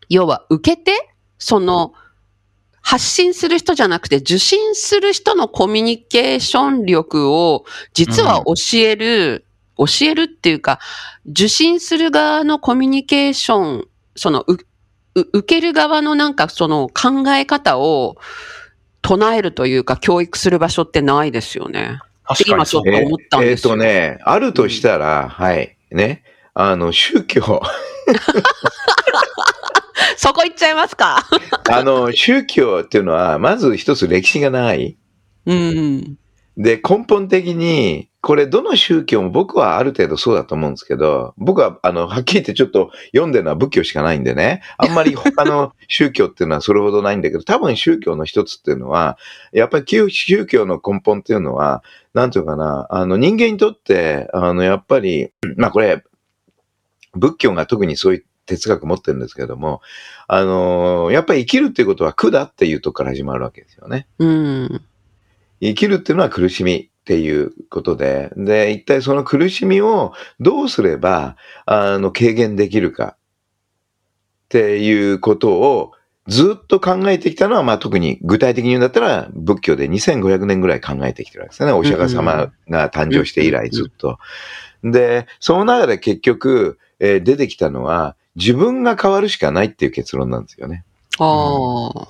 [0.09, 1.93] 要は受けて、その
[2.81, 9.45] 発信する人じゃなくて受信する人のコミュニケーション力を実は教える、
[9.77, 10.79] 教えるっていうか、
[11.25, 14.57] 受信する側のコミュニケーション、そのう
[15.15, 18.17] う受ける側のなんかその考え方を
[19.01, 21.99] 唱えるというか教育する場所ってないですよね。
[22.25, 22.65] 確かに。
[22.65, 23.73] そう今ちょっとえ思ったんですよ。
[23.73, 27.61] えーとね、あるとしたら、はい、ね、あの、宗教、
[30.17, 31.25] そこ行っちゃいますか？
[31.69, 34.97] あの、宗教っていうのは、まず一つ歴史がない。
[35.45, 36.17] うん。
[36.57, 49.17] で、根本的に、これどの宗教も僕はある程度そうだと思うんですけど、僕は、あの、はっきり言ってちょっと読んでるのは仏教しかないんでね、あんまり他の宗教っていうのはそれほどないんだけど、多分宗教の一つっていうのは、
[49.51, 56.03] やっぱり旧宗教の根本っていうのは、なんていうかな、あの、人間にとって、あの、やっぱり、まあこれ、
[57.15, 59.81] 仏教が特にそういう哲学持ってるんですけども、
[60.27, 64.07] あの、やっぱり生きるっていうことは苦だっていうとこから始まるわけですよね。
[64.19, 64.81] うん。
[65.61, 73.17] 生きるっていうのは苦しみっていうことで、で、一体その苦しみをどうすれば、あの、軽減できるかっ
[74.49, 75.91] ていうことを
[76.27, 81.71] ずっと考えてきたのは、まあ特に具体的に言うんだったら、仏教で2500年ぐらい考えてきてるわけですね。
[81.71, 84.19] お釈迦様が誕生して以来ずっと。
[84.83, 90.83] で、その中で結局、えー出てきたのは、自分が変わるしかないっていう結論なんですよね。
[91.19, 92.07] ああ。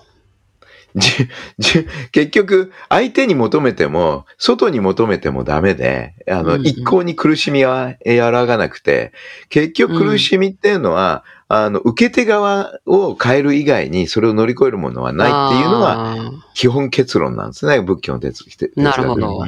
[0.96, 6.68] じじ結局、相手に求めても、外に求めてもダメで、あの、うんうん。
[6.68, 9.12] 一向に苦しみは和らがなくて、
[9.50, 19.46] 結局苦しみっていうのは、あの、受け手側を変える以外にそれを乗り越えるものはないっていうのはは、基本結論なんですね、仏教の哲哲学なるほど。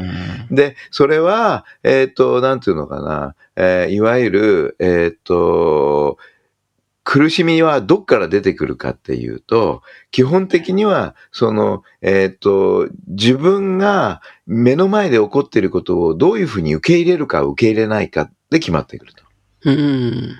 [0.51, 6.17] で、それは、えっ、と、なんていうのかな、えーいわゆる、えっ、と、
[7.05, 19.23] 苦しみはどっから出てくるかっていうと、基本的には、その、えっ、と、自分が目の前で起こっていることをどういうふうに受け入れるか受け入れないかで決まってくると。
[19.65, 20.35] うん。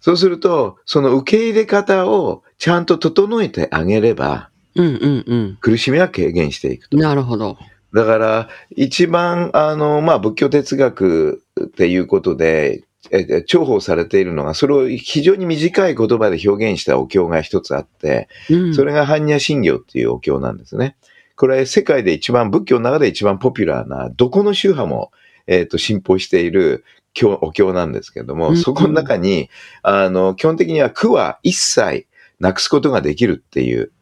[0.00, 5.58] そうすると、その受け入れ方をちゃんと整えてあげれば、うんうんうん。
[5.60, 6.96] 苦しみは軽減していくと。
[6.96, 7.58] なるほど。
[7.92, 18.74] だから、一番、あの、まあ、仏教哲学っていうことで、ええ重宝されているのが、それを非常に短い言葉で表現したお経が一つあって、うん。
[18.74, 20.96] それが般若心経っていうお経なんですね。
[21.36, 25.12] これ、世界で一番、仏教の中で一番ポピュラーな、どこの宗派も、
[25.46, 26.84] えっ、と、信奉している
[27.14, 29.48] 経お経なんですけども、うんそこの中に、
[29.82, 32.06] あの、基本的には苦は一切
[32.40, 33.92] なくすことができるっていう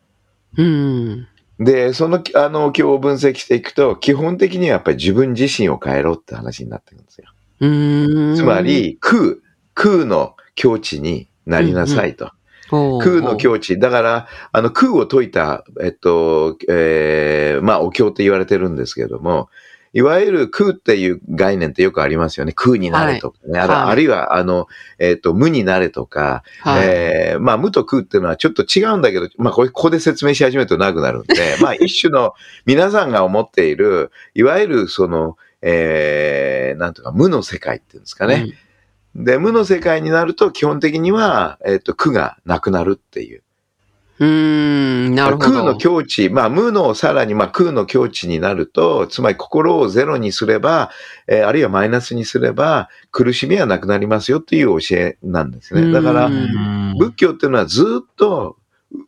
[0.56, 1.28] うん。
[1.58, 7.28] で、その、あの、今日分析していくと、基本的にはやっぱり自分自身を変えろって話になってくるんですよ。
[7.60, 8.36] うん。
[8.36, 9.36] つま、り、空、
[9.74, 12.32] 空の境地になりなさいと。
[12.70, 13.78] 空の境地。
[13.78, 19.48] だから、あの、空を解いた、えっと、えーまあ、お経って言われてるんですけれども、
[19.96, 22.52] いわゆる空っていう概念ってよくありますよね。
[22.52, 23.58] 空になれとかね。
[23.58, 24.66] あるはいあるいは、あの、
[24.98, 26.86] えっと、無になれとか、はい。
[26.86, 32.34] えーまあ、無と空っていうのはちょっと違うんだけど、まあ、ここで説明し始めると長くなるんで、 まあ、一種の
[32.66, 38.46] 皆さんが思っている、いわゆるその、えー、なんとか無の世界っていうんですかね。
[39.14, 43.42] で、無の世界になると基本的には、えっ、と、苦がなくなるっていう。
[44.18, 44.28] うん。
[44.28, 45.14] うん。
[45.14, 45.50] なるほど。
[45.50, 50.90] 空の境地、まあ無のさらにまあ空の境地になると、つまり心をゼロにすれば、
[51.26, 55.90] えーあるいはマイナスにすれば、苦しみはなくなりますよっていう教えなんですね。
[55.92, 58.56] だからう、ん仏教っていうのはずっと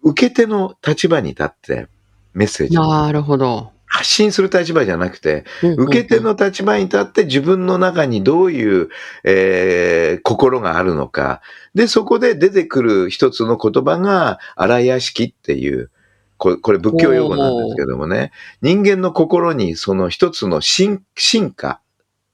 [0.03, 1.89] 受け手の立場に立って
[2.35, 3.73] メッセージをなるほど。
[3.89, 8.89] 発信する立場じゃなくて、受け手の立場に立って自分の中にどういう、
[9.25, 11.41] えー心があるのか。
[11.75, 15.91] で、そこで出てくる一つの言葉が、荒屋敷っていう、
[16.37, 18.31] ここれ仏教用語なんですけどもね、
[18.63, 21.81] 人間の心にその一つの進進化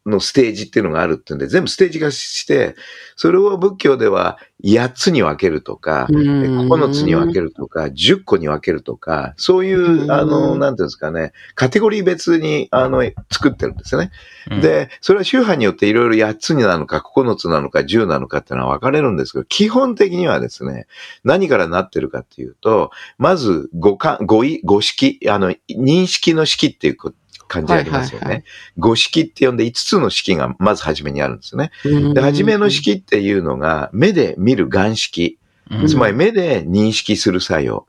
[0.07, 2.75] のステージっていうのがあるっていうんで、全部ステージ化して、
[3.17, 6.71] それを仏教では8つに分けるとか、うん。
[6.71, 10.11] 9つに分けるとか、10個に分けるとか、そういうう、ん。
[10.11, 14.11] あの、なんていうんですかね、カテゴリー別に、あの、作ってるんですよね。
[14.51, 20.87] うん、で、それは宗派によっていろいろ8つになのか、9つなのか、10なのかっていうのは分かれるんですけど、基本的にはですね、
[21.25, 27.13] 何からなってるかっていうと、まず、五感、五意、五識、あの、認識の識っていうこ
[27.55, 28.45] 感じありますよね。
[28.77, 31.71] 五識って呼んで5つの識がまず初めにあるんですね。
[32.15, 35.39] で、初めの式っていうのが、目で見る眼識。
[35.39, 35.45] うん
[35.89, 37.87] つまり目で認識する作用。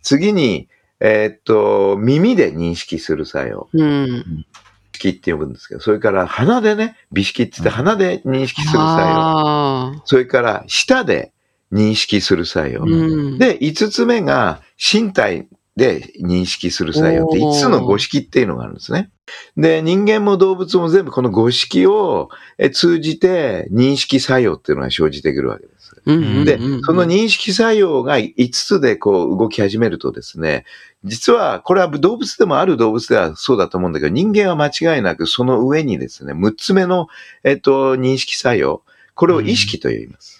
[0.00, 0.68] 次に、
[1.00, 3.68] えーっと、耳で認識する作用。
[3.72, 4.46] うん。
[4.92, 10.02] 式って呼ぶんですけど、それから鼻でね、美識って言って鼻で認識する作用。
[10.04, 11.32] それから舌で
[11.72, 12.84] 認識する作用。
[12.84, 13.38] うん。
[13.38, 19.10] で、5つ目が身体で認識する作用っておー5つの五識っていうのがあるんですね。
[19.56, 25.96] で、人間も動物も全部この五識をえ通じて認識作用っていうのが生じてくるわけです。
[26.06, 30.64] うんでその認識作用が5つでこう動き始めるとですね、
[31.02, 37.08] 実はこれは動物でもある動物ではそうだと思うんだけど、人間は間違いなくその上にですね、6つ目の、
[37.42, 38.82] えっと、認識作用、
[39.14, 40.28] これを意識と言います。
[40.28, 40.33] うん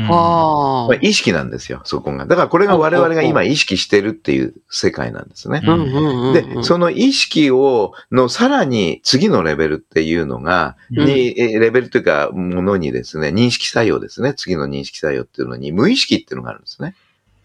[0.00, 2.24] あまあ意識なんですよ、そこが。
[2.24, 5.60] だからこれが我々が今意識してるっていう世界なんですね。
[6.32, 14.32] で、その意識を、のさらに次のレベルっていうのが、うんに、えレベルというか、ものにですね、認識作用ですね。
[14.34, 16.94] 次の認識作用っていうのに、無意識っていうのがあるんですね。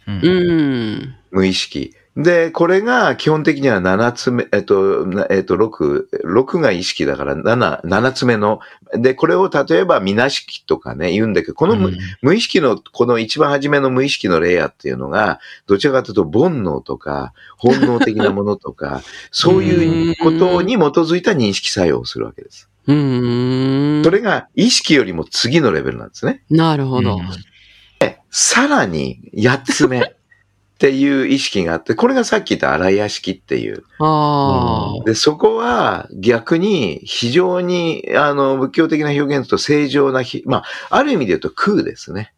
[0.07, 1.15] うんうん。
[1.31, 1.93] 無意識。
[2.17, 8.59] で、これが基本的には7つ目、えっと、なえっと、6、6が意識だから7、7つ目の、
[8.95, 22.67] で、これを例えば、みなしきとかね、言うんだけど、この無,、無意識の、この一番初めの無意識のレイヤーっていうのが、どちらかというと、煩悩とか、本能的なものとか、 そういうことに基づいた認識作用をするわけです。
[22.87, 24.03] うーん。
[24.03, 26.41] それが意識よりも次のレベルなんですね。
[26.49, 27.19] なるほど。
[28.31, 30.16] さらに、8つ目
[30.77, 33.83] っていう意識があって、これがさっき言った荒屋敷っていう。
[33.97, 35.03] ああ。
[35.05, 42.31] で、そこは逆に非常に、あの、仏教的な表現と正常なひ、まあ、ある意味で言うと空ですね。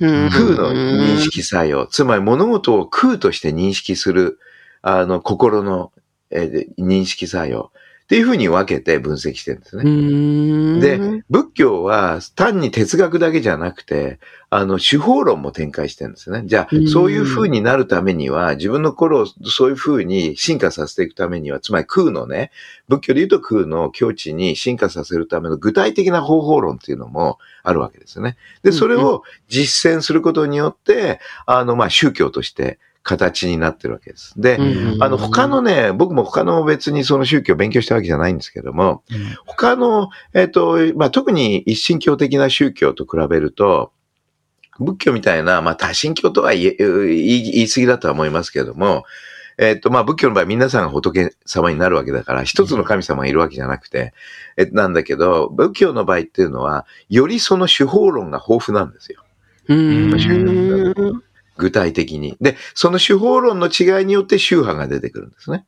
[0.00, 1.86] 空空の認識作用。
[1.86, 4.38] つまり物事を空として認識する、
[4.82, 5.92] あの、心の、
[6.30, 7.72] えー認識作用。
[8.10, 10.80] っていうふうに分けて分析してるんですね。
[10.80, 14.18] でで、仏教は単に哲学だけじゃなくて、
[14.50, 16.42] あの、手法論も展開してるんですね。
[16.44, 22.50] じゃあう、んそういう風になるためには、自分の心をそういう風に進化させていくためには、つまり空のね、
[22.88, 28.36] 仏教で言うと空の境地に進化させるための具体的な方法論っていうのもあるわけですよね。
[28.64, 34.34] で、それを実践することによって、あの、まあ、宗教として形になってるわけです。
[34.40, 34.58] で、
[35.00, 39.02] あの、他のね、僕も他の別にその宗教を勉強したわけじゃないんですけども、
[39.46, 43.92] 他の、えっ、と、まあ、特に一神教的な宗教と比べると、
[44.78, 49.04] 仏教みたいな、まあ、多神教とは言い言い過ぎだとは思いますけども、
[49.58, 54.14] えっ、と、まあ、仏教の場合皆さんが仏様になるわけだから、一つの神様がいるわけじゃなくて、
[54.56, 59.22] えなんだけど、仏教の場合っていうのは、よりその手法論が豊富なんですよ。
[59.68, 61.22] うーん。
[61.60, 62.36] 具体的に。
[62.40, 65.66] で、その手法論の違いによって宗派が出てくるんですね。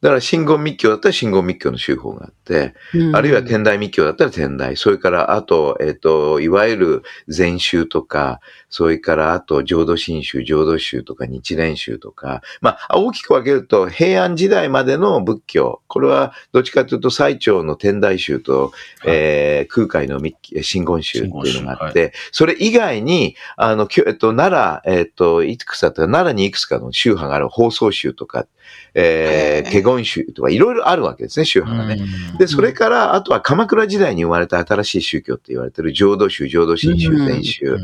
[0.00, 2.74] だから、真言密教だったら真言密教の宗法があって、
[3.12, 4.76] あるいは天台密教だったら天台。
[4.76, 8.40] それから、あと、えっ、と、いわゆる禅宗とか、
[8.70, 15.82] それから、あと、浄土真宗、浄土宗とか、日蓮宗とか、まあ、大きく分けると、平安時代までの仏教。
[15.86, 18.72] これは、どっちかというと、最長の天台宗と、
[19.04, 28.46] えー空海の密真言宗っていうのがあって、それ以外に、あの、えっと、奈良、えっと、いくつだったか、奈良にいくつかの宗派がある、放送宗とか、
[28.94, 32.02] えー、華厳宗とか、いろいろあるわけですね、宗派がね。
[32.38, 37.78] で、それから、あとは鎌倉時代に生まれた新しい宗教って言われてる浄土宗、浄土真宗、うん禅宗、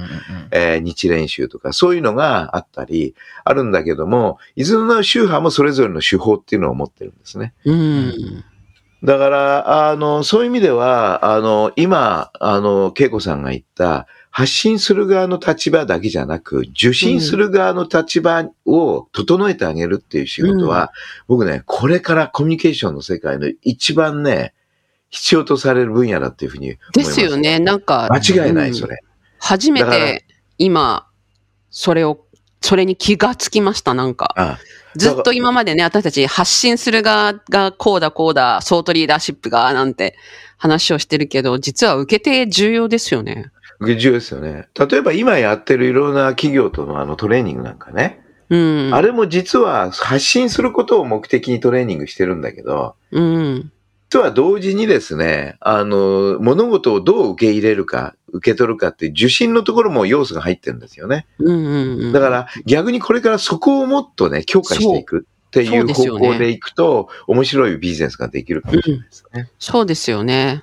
[0.50, 3.14] えー日蓮宗とか、そういうのがあったり、
[3.44, 7.54] あるんだけども、いずれの宗派もそれぞれの手法っていうのを持ってるんですね。
[7.64, 8.44] うん。
[9.04, 14.06] だから、あの、そういう意味では、あの、今、あの、恵子さんが言った、
[14.36, 20.92] 発信する側の立場だけじゃなく、受信する側の立場を整えてあげるっていう仕事は、
[21.26, 24.52] 僕ね、これからコミュニケーションの世界の一番ね、
[25.08, 27.14] 必要とされる分野だっていうふうに思いでます。
[27.14, 27.58] すよね。
[27.60, 28.98] なんか、間違いない、うんそれ。
[29.38, 30.26] 初めだからて
[30.58, 31.06] 今、
[31.70, 32.26] それを、
[32.60, 34.34] それに気がつきました、なんか。
[34.36, 34.58] あ
[34.96, 40.14] ずっと今までね、私たち発信する側がこうだこうだ、ソートリーダーシップがなんて
[40.58, 43.50] 話をしてるけど、実は受け手重要ですよね。
[43.80, 44.68] 重要ですよね。
[44.78, 48.20] 例えば今やってるいろんな企業とのあのトレーニングなんかね。
[48.48, 48.56] う
[48.88, 48.94] ん。
[48.94, 53.72] あれも実は発信することを目的にトレーニングしてるんだけど、うん。
[54.08, 61.26] 実は同時にですね、あの、物事をどう受け入れるか、受け取るかって受信のところも要素が入ってるんですよね。
[61.38, 62.12] うんうんうん。
[62.12, 69.50] だから逆にこれからそこをもっとね、強化していくっていそう方向でいくと、面白いビジネスができるかもしれないですね。
[69.58, 70.62] そうですよね。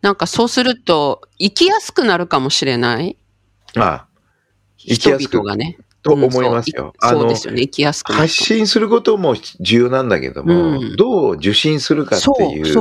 [0.00, 3.16] なんかそうすると、生きやすくなるかもしれない？
[3.76, 4.06] ああ、
[4.76, 5.78] 生き人やすく々がね。
[6.00, 6.94] と思いますよ。
[7.02, 7.62] うんそうですよね。
[7.62, 12.74] 生きやすく発信することも重要なんだけども、うんどう受信するかっていう。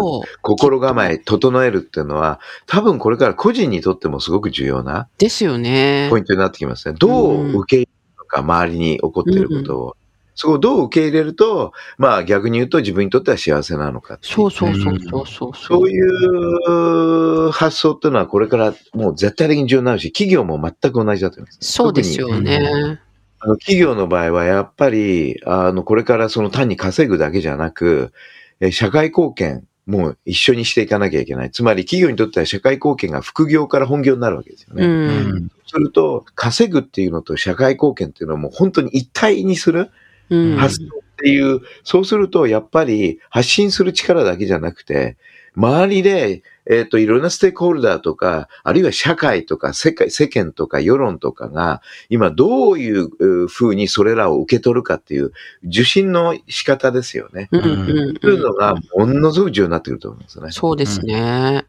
[0.43, 6.21] 心構え、整えるっていうのは、多分これから個人にとってもすごく重要なですよねポイ。
[6.21, 6.95] ントになってきますね。
[6.99, 9.97] どう受け入れるのか、周りに起こっていることを。
[10.37, 15.51] そこをどう受け入れると、まあ逆に言うと自分にとっては幸せなのかそうそうそうそうそう。
[15.55, 21.57] そういう発想っていうのはこれからもう絶対的に重要になるし、企業も全く同じだと思います。
[21.61, 22.99] そうですよね。
[23.39, 28.13] あの企業の場合はやっぱり、あの、これからその単に稼ぐだけじゃなく、
[28.59, 31.51] え社会貢献も一緒にしていかなきゃいけない。
[31.51, 34.85] つまり企業にとっては社会貢献が副業から本業になるわけですよね。
[34.85, 34.89] う
[35.35, 35.51] ん。
[35.65, 39.89] すると、稼ぐっていうのと社会貢献っていうのはもう本当に一体にするうん。
[40.29, 45.17] 発想っていう、そうするとやっぱり発信する力だけじゃなくて、
[45.57, 55.31] 周りで、えっ、と、いろんなステークホルダーとか、あるいは社会とか世界、世間とか世論とかが、今どういうう風にそれらを受け取るかっていう、
[55.63, 57.49] 受信の仕方ですよね。
[57.51, 60.51] うんうんそういうのがものすごく重要になってくると思いますね。
[60.51, 61.65] そうですね。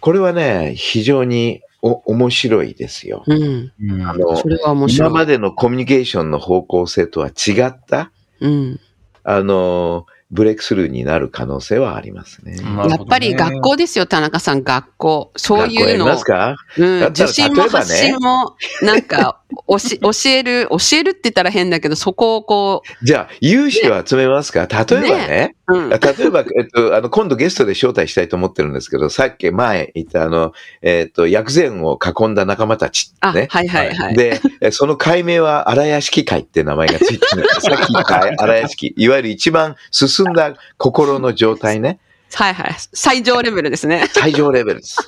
[0.00, 3.24] これはね、非常にお、面白いですよ。
[3.26, 3.72] うん。
[3.78, 5.10] うんあのそ、れは面白い。
[5.10, 8.10] 今までのコミュニケーションの方向性とは違った、
[8.40, 8.80] うん。
[9.22, 12.56] あの、ブレイクスルーになる可能性はありますね。
[12.88, 15.32] やっぱり学校ですよ、田中さん、学校。
[15.36, 16.56] そういうの学校やりま。
[16.56, 16.56] すか？
[16.78, 24.66] うん、受信も発信も、なんか、 教える、教えるって言ったら変だけど、そこをこじゃあ、有志を集めますか？
[24.66, 25.90] 例えばね、う、うん。
[25.90, 30.52] 例えば、えっと、あの、今度ゲストで招待したいと思ってるんですけど、さっき前言ったあの、
[30.82, 33.48] えっと、薬膳を囲んだ仲間たちあ、ね。
[33.50, 34.14] はいはいはい。
[34.14, 37.60] で、えその解明は荒屋敷会って名前がついてるんです。
[37.66, 38.94] さっき言った荒屋敷。
[38.96, 41.98] いわゆる一番進んだ心の状態ね。
[42.34, 42.74] はいはい。
[42.92, 44.08] 最上レベルですね。
[44.12, 44.98] 最上レベルです。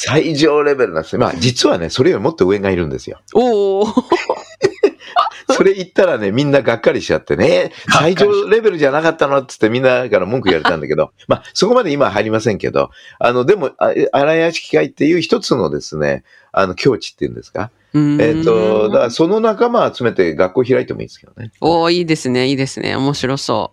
[0.00, 1.18] 最上レベルなんです。
[1.18, 3.18] まあ、実はね、それよりもっと上がいるんですよ。
[3.34, 3.86] おお。
[5.50, 16.22] それ言ったらね、みんながっかりしちゃってね、最上レベルじゃなかったのっつってみんなから文句言われたんだけど、まあ、そこまで今は入りませんけど、あの、でも、あ荒屋敷会っていう一つのですね、
[16.52, 17.70] あの、境地っていうんですか？
[17.94, 21.50] えっ、と、だからその仲間を集めて学校開いてもいいですけどね。
[21.60, 22.94] おおいいですね、いいですね。
[22.94, 23.72] 面白そ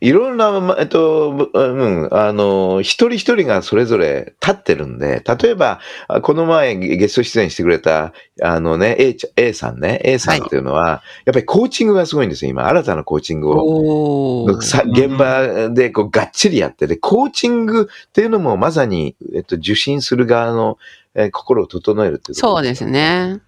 [0.00, 8.12] いろんな、まえっと、うん、あの、一人一人がそれぞれ立ってるんで、例えば、あこの前ゲスト出演してくれた、
[8.42, 12.66] あのね、A, ちゃ A さんね、A さんっていうのは、やっぱりコーチングがすごいんですよ、今。
[12.68, 13.40] 新たなコーチンう。
[13.40, 14.44] グを。
[14.44, 20.78] 現場でこうがっちりやってて、コーチングっていうのもまさに、えっと、受診する側の、
[21.14, 23.40] えー心を整えるっていうことそうですね。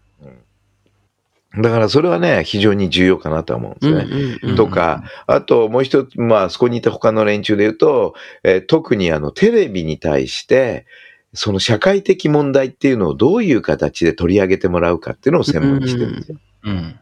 [1.57, 4.39] だからそれはね、非常に重要かなとは思うんですうんね。
[4.43, 4.57] うんうん。
[4.57, 10.87] とか、あともう一つ、まあ、そこにいた他の連中で言うと、えー特にあの、テレビに対して、
[11.33, 16.39] その社会的問題っていうのをどういう形で取り上げてもらうかっていうのを専門にしてるんですよ。
[16.65, 17.01] うん。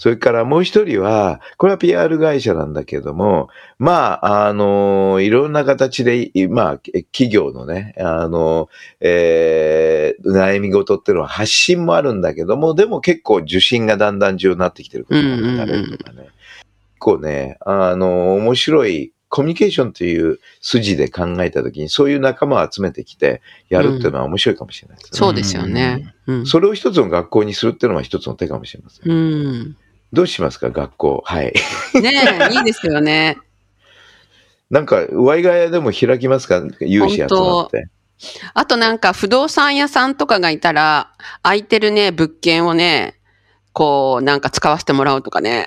[0.00, 6.78] それからもう一人は、これは PR 会社なんだけども、まあ、あの、いろんな形で、いまあ、
[7.12, 8.70] 企業のね、あの、
[9.00, 16.22] えー悩み事っていうのは発信もあるんだけども、でも結構受信がだんだん重要になってきてることがあるとかね。
[16.22, 16.30] 結
[16.98, 25.18] 構ね、あの、面白い、コミュニケーションという筋で考えたときに、そういう仲間を集めてきてやるっていうのは面白いかもしれないですね。
[25.18, 26.14] そうですよね。
[26.26, 26.46] うん。
[26.46, 29.10] それを一つの学校にするっていうのは一つの手かもしれません。
[29.10, 29.76] うん。
[30.12, 31.22] どうしますか、学校。
[31.24, 31.52] はい。
[31.94, 32.12] ね
[32.50, 33.38] え、いいですよね。
[34.70, 36.62] なんか、ワイガヤでも開きますか？
[36.80, 37.88] 有志集まって。
[38.52, 43.19] あとなんか不動産屋さんとかがいたら、空いてるね、物件をね、
[43.72, 45.66] こう、なんか使わせてもらうとかね。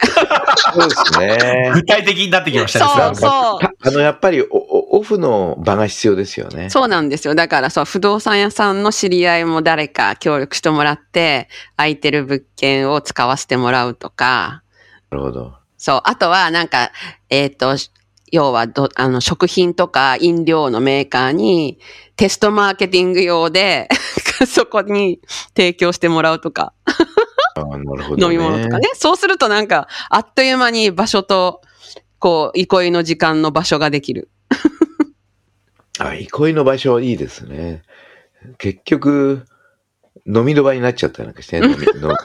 [0.74, 1.72] そうですね。
[1.74, 2.86] 具体的になってきましたね。
[2.86, 3.60] そうそう。
[3.60, 6.70] たあの、やっぱりオフの場が必要ですよね。
[6.70, 7.36] そうなんですよ。
[7.36, 11.48] だからそう、不動産屋さんの知り合いも誰か協力してもらって、
[11.78, 14.64] 空いてる物件を使わせてもらうとか、
[15.10, 15.54] なるほど。
[15.78, 16.02] そう。
[16.06, 16.92] あとは、なんか、
[17.30, 17.76] えっ、と、
[18.32, 21.78] 要はど、あの、食品とか飲料のメーカーに
[22.16, 23.88] テストマーケティング用で、
[24.48, 25.20] そこに
[25.56, 26.74] 提供してもらうとか。
[27.62, 28.90] 飲み物とかね。
[28.94, 31.62] そうするとなんか、あっという間に場所と、
[32.20, 34.30] こう、憩いの時間の場所ができる。
[36.00, 37.84] あ、憩いの場所いいですね。
[38.58, 39.46] 結局、
[40.26, 42.16] 飲みの場になっちゃったりなんかして、飲みの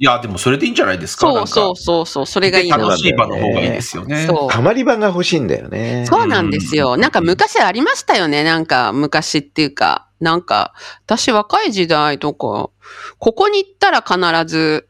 [0.00, 1.26] いや、でもそれでいいんじゃないですか？
[1.26, 2.76] そうそうそうそう、それがいいな。
[2.76, 4.26] 楽しい場の方がいいですよね。
[4.26, 4.50] そう。
[4.50, 6.06] たまり場が欲しいんだよね。
[6.08, 6.96] そうなんですよ。
[6.96, 8.44] なんか昔ありましたよね。
[8.44, 10.72] なんか昔っていうか、なんか
[11.06, 12.70] 私若い時代とか、
[13.18, 14.88] ここに行ったら必ず、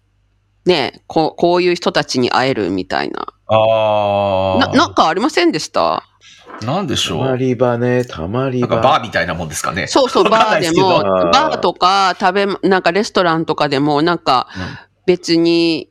[0.67, 3.27] ね、こうこういう人たちに会えるみたいな。
[3.47, 4.59] ああ。
[4.59, 6.05] な、なんかありませんでした？
[6.63, 7.39] なんでしたょまう。
[7.39, 8.83] り場ね、たまりなんか場。
[8.83, 9.87] バーみたいなもんですかね？
[9.87, 11.03] そうそう、バーでも、
[11.33, 14.49] バーとか食べ、なんかレストランとかでも、なんか
[15.09, 15.89] 別に、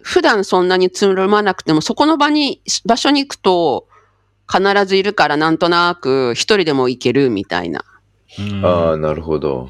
[0.00, 3.86] 普段そんなにつるまなくても、そこの場に、場所に行くと、
[4.50, 7.84] 必ずいるからなんとなく一人でも行けるみたいな。
[8.38, 9.68] うんああ、なるほど。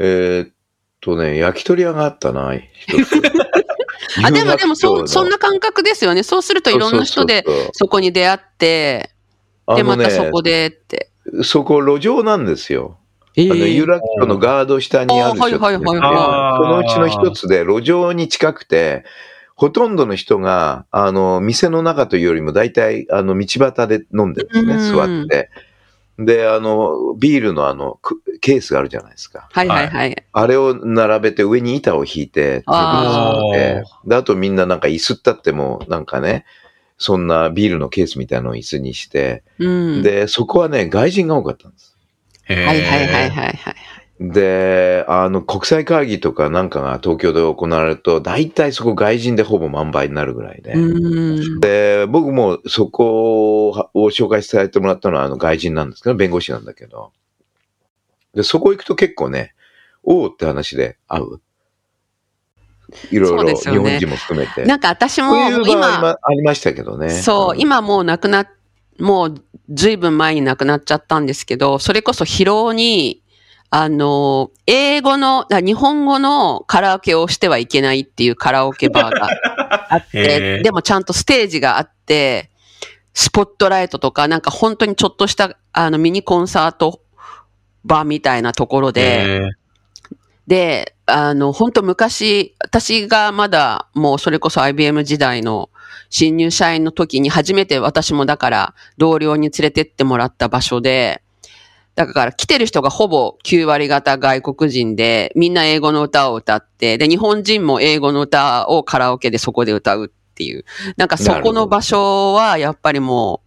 [0.00, 0.52] えーっ
[1.00, 3.22] とね、焼き鳥屋があったな、一つ
[4.24, 6.24] あ、でもでもそ、そんな感覚ですよね。
[6.24, 9.10] そうするといろんな人でそこに出会って、
[9.76, 11.12] で、またそこでって。
[11.44, 12.97] そこ路上なんですよ。
[13.38, 19.04] えあの、有楽町のガード下にあるはいはいはいはいそのうちの一つで路上に近くて、
[19.54, 25.50] ほとんどの人が、あの、店の中というよりも大体、あの、道端で飲んでるんですね、うん座って。
[26.18, 29.48] で、あの、ビールのあの、くケースがあるじゃないですか。
[29.52, 30.24] はいはいはい。
[30.32, 33.40] あれを並べて上に板を引いて、あ
[34.04, 36.44] で、あとみんななんか椅子ったっても、なんかね、
[36.96, 40.02] そんなビールのケースみたいなのを椅子にして、うん。
[40.02, 41.97] で、そこはね、外人が多かったんです。
[42.54, 43.74] はいはいはいはいはい。
[44.20, 50.72] で、あの、国際会議とかなんかが東京で行われると、大体そこ外人でほぼ満杯になるぐらいで。
[50.72, 51.60] うん。
[51.60, 57.12] で、僕もそこを紹介させてもらったのはあの外人なんですけど、弁護士なんだけど。
[58.34, 59.54] で、そこ行くと結構ね、
[60.02, 61.40] おおって話で会う。
[63.12, 64.64] いろいろ、ね日本人も含めて。
[64.64, 67.10] なんか私も今、今ありましたけどね。
[67.10, 68.48] そう、ん今もう亡くなっ、
[68.98, 73.22] もうずいぶん前に亡くなっちゃったんですけど、それこそ疲労に、
[73.70, 79.28] あの、英語の、あ日本語のカラオケをしてはいけないっていうカラオケバーが
[79.94, 82.50] あっへて、ーでもちゃんとステージがあって、
[83.12, 87.02] スポットライトとか、なんか本当にちょっとしたあのミニコンサート
[87.84, 89.38] バーみたいなところで、え。
[89.40, 89.50] ー
[90.48, 95.68] で、あの、本当昔、私がまだもうそれこそ IBM 時代の
[96.10, 101.22] 新入社員の時に初めて私もだから同僚に連れてってもらった場所で、
[101.98, 110.64] だから来てる人がほぼ9割方外国人で、みんな英語の歌を歌って、で、日本人も英語の歌をカラオケでそこで歌うっていう。
[110.96, 113.42] なんかそこの場所はやっぱりも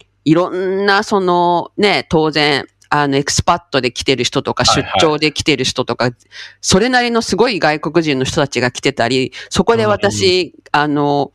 [0.00, 6.10] う、いろんなそのね、当然、あの、エクスパットで来てる人とか、出はいはい張で来てる人とか、
[6.60, 11.32] それなりのすごい外国人の人たちが来てたり、そこで私、あの、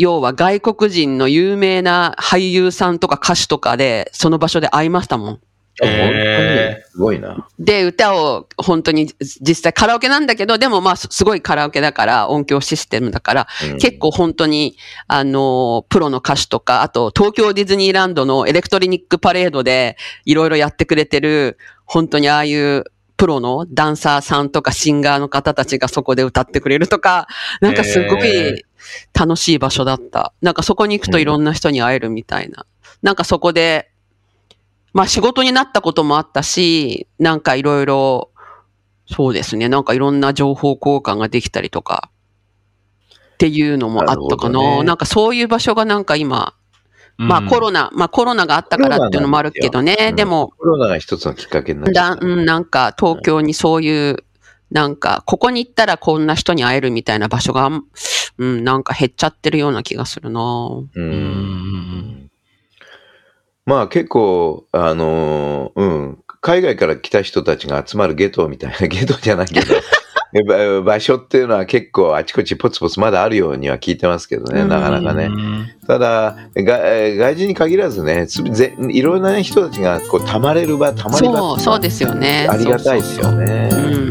[0.00, 5.40] 要は外国人の有名な俳優さんとか歌手とかで、その場所で会いましたもん。
[5.82, 7.46] あ本当にえすごいな。
[7.58, 22.84] で、歌を本当に実際カラオケなんだけど、でもまあすすごいカラオケだから、音響システムだから、うん結構本当に、あの、プロの歌手とか、あと東京ディズニーランドのエレクトリニックパレードでいろいろやってくれてる、本当にああいう
[23.20, 27.28] プロのダンサーさんとかシンガーの方たちがそこで歌ってくれるとか、
[27.60, 28.64] なんかすごへい
[29.12, 30.32] 楽しい場所だった。
[30.40, 32.64] なんかそこに行くといろんな人に会えるみたいな。
[33.02, 33.90] なんかそこで、
[34.94, 38.30] まあ仕事になったこともあったし、なんかいろいろ、
[39.06, 42.10] そうですね、なんかいろんな情報交換ができたりとか、
[43.34, 44.62] っていうのもあったかな。
[44.62, 46.59] なねなんかそういう場所がなんか今、ー
[47.20, 52.16] まあコロナ、まあコロナがあったからっていうのもあるけどね、うんでも、コロナが一つのきっかけになっちゃ。
[52.18, 54.16] うん、なんか東京にそういう、
[54.70, 57.68] なんか、ここに行ったらこんな人に会えるみたいな場所が、
[58.38, 60.40] うん、なんか減っちゃってるような気がするな。
[60.40, 61.10] ううん。
[61.10, 62.30] ん。
[63.66, 69.74] まあ結構、あのーうん、海外から来た人たちが集まるゲトみたいな、ゲトじゃないけど、
[70.84, 75.30] 場所っていうのは結構あちこちポツポツまだあるようには聞いてますけどね、うんなかなかね。
[75.86, 82.46] ただ、外人に限らずね、つぜいろんな人たちがこう溜まれる場、溜まり場そう、そうですよね。
[82.48, 83.68] ありがたいですよね。
[83.72, 84.09] うん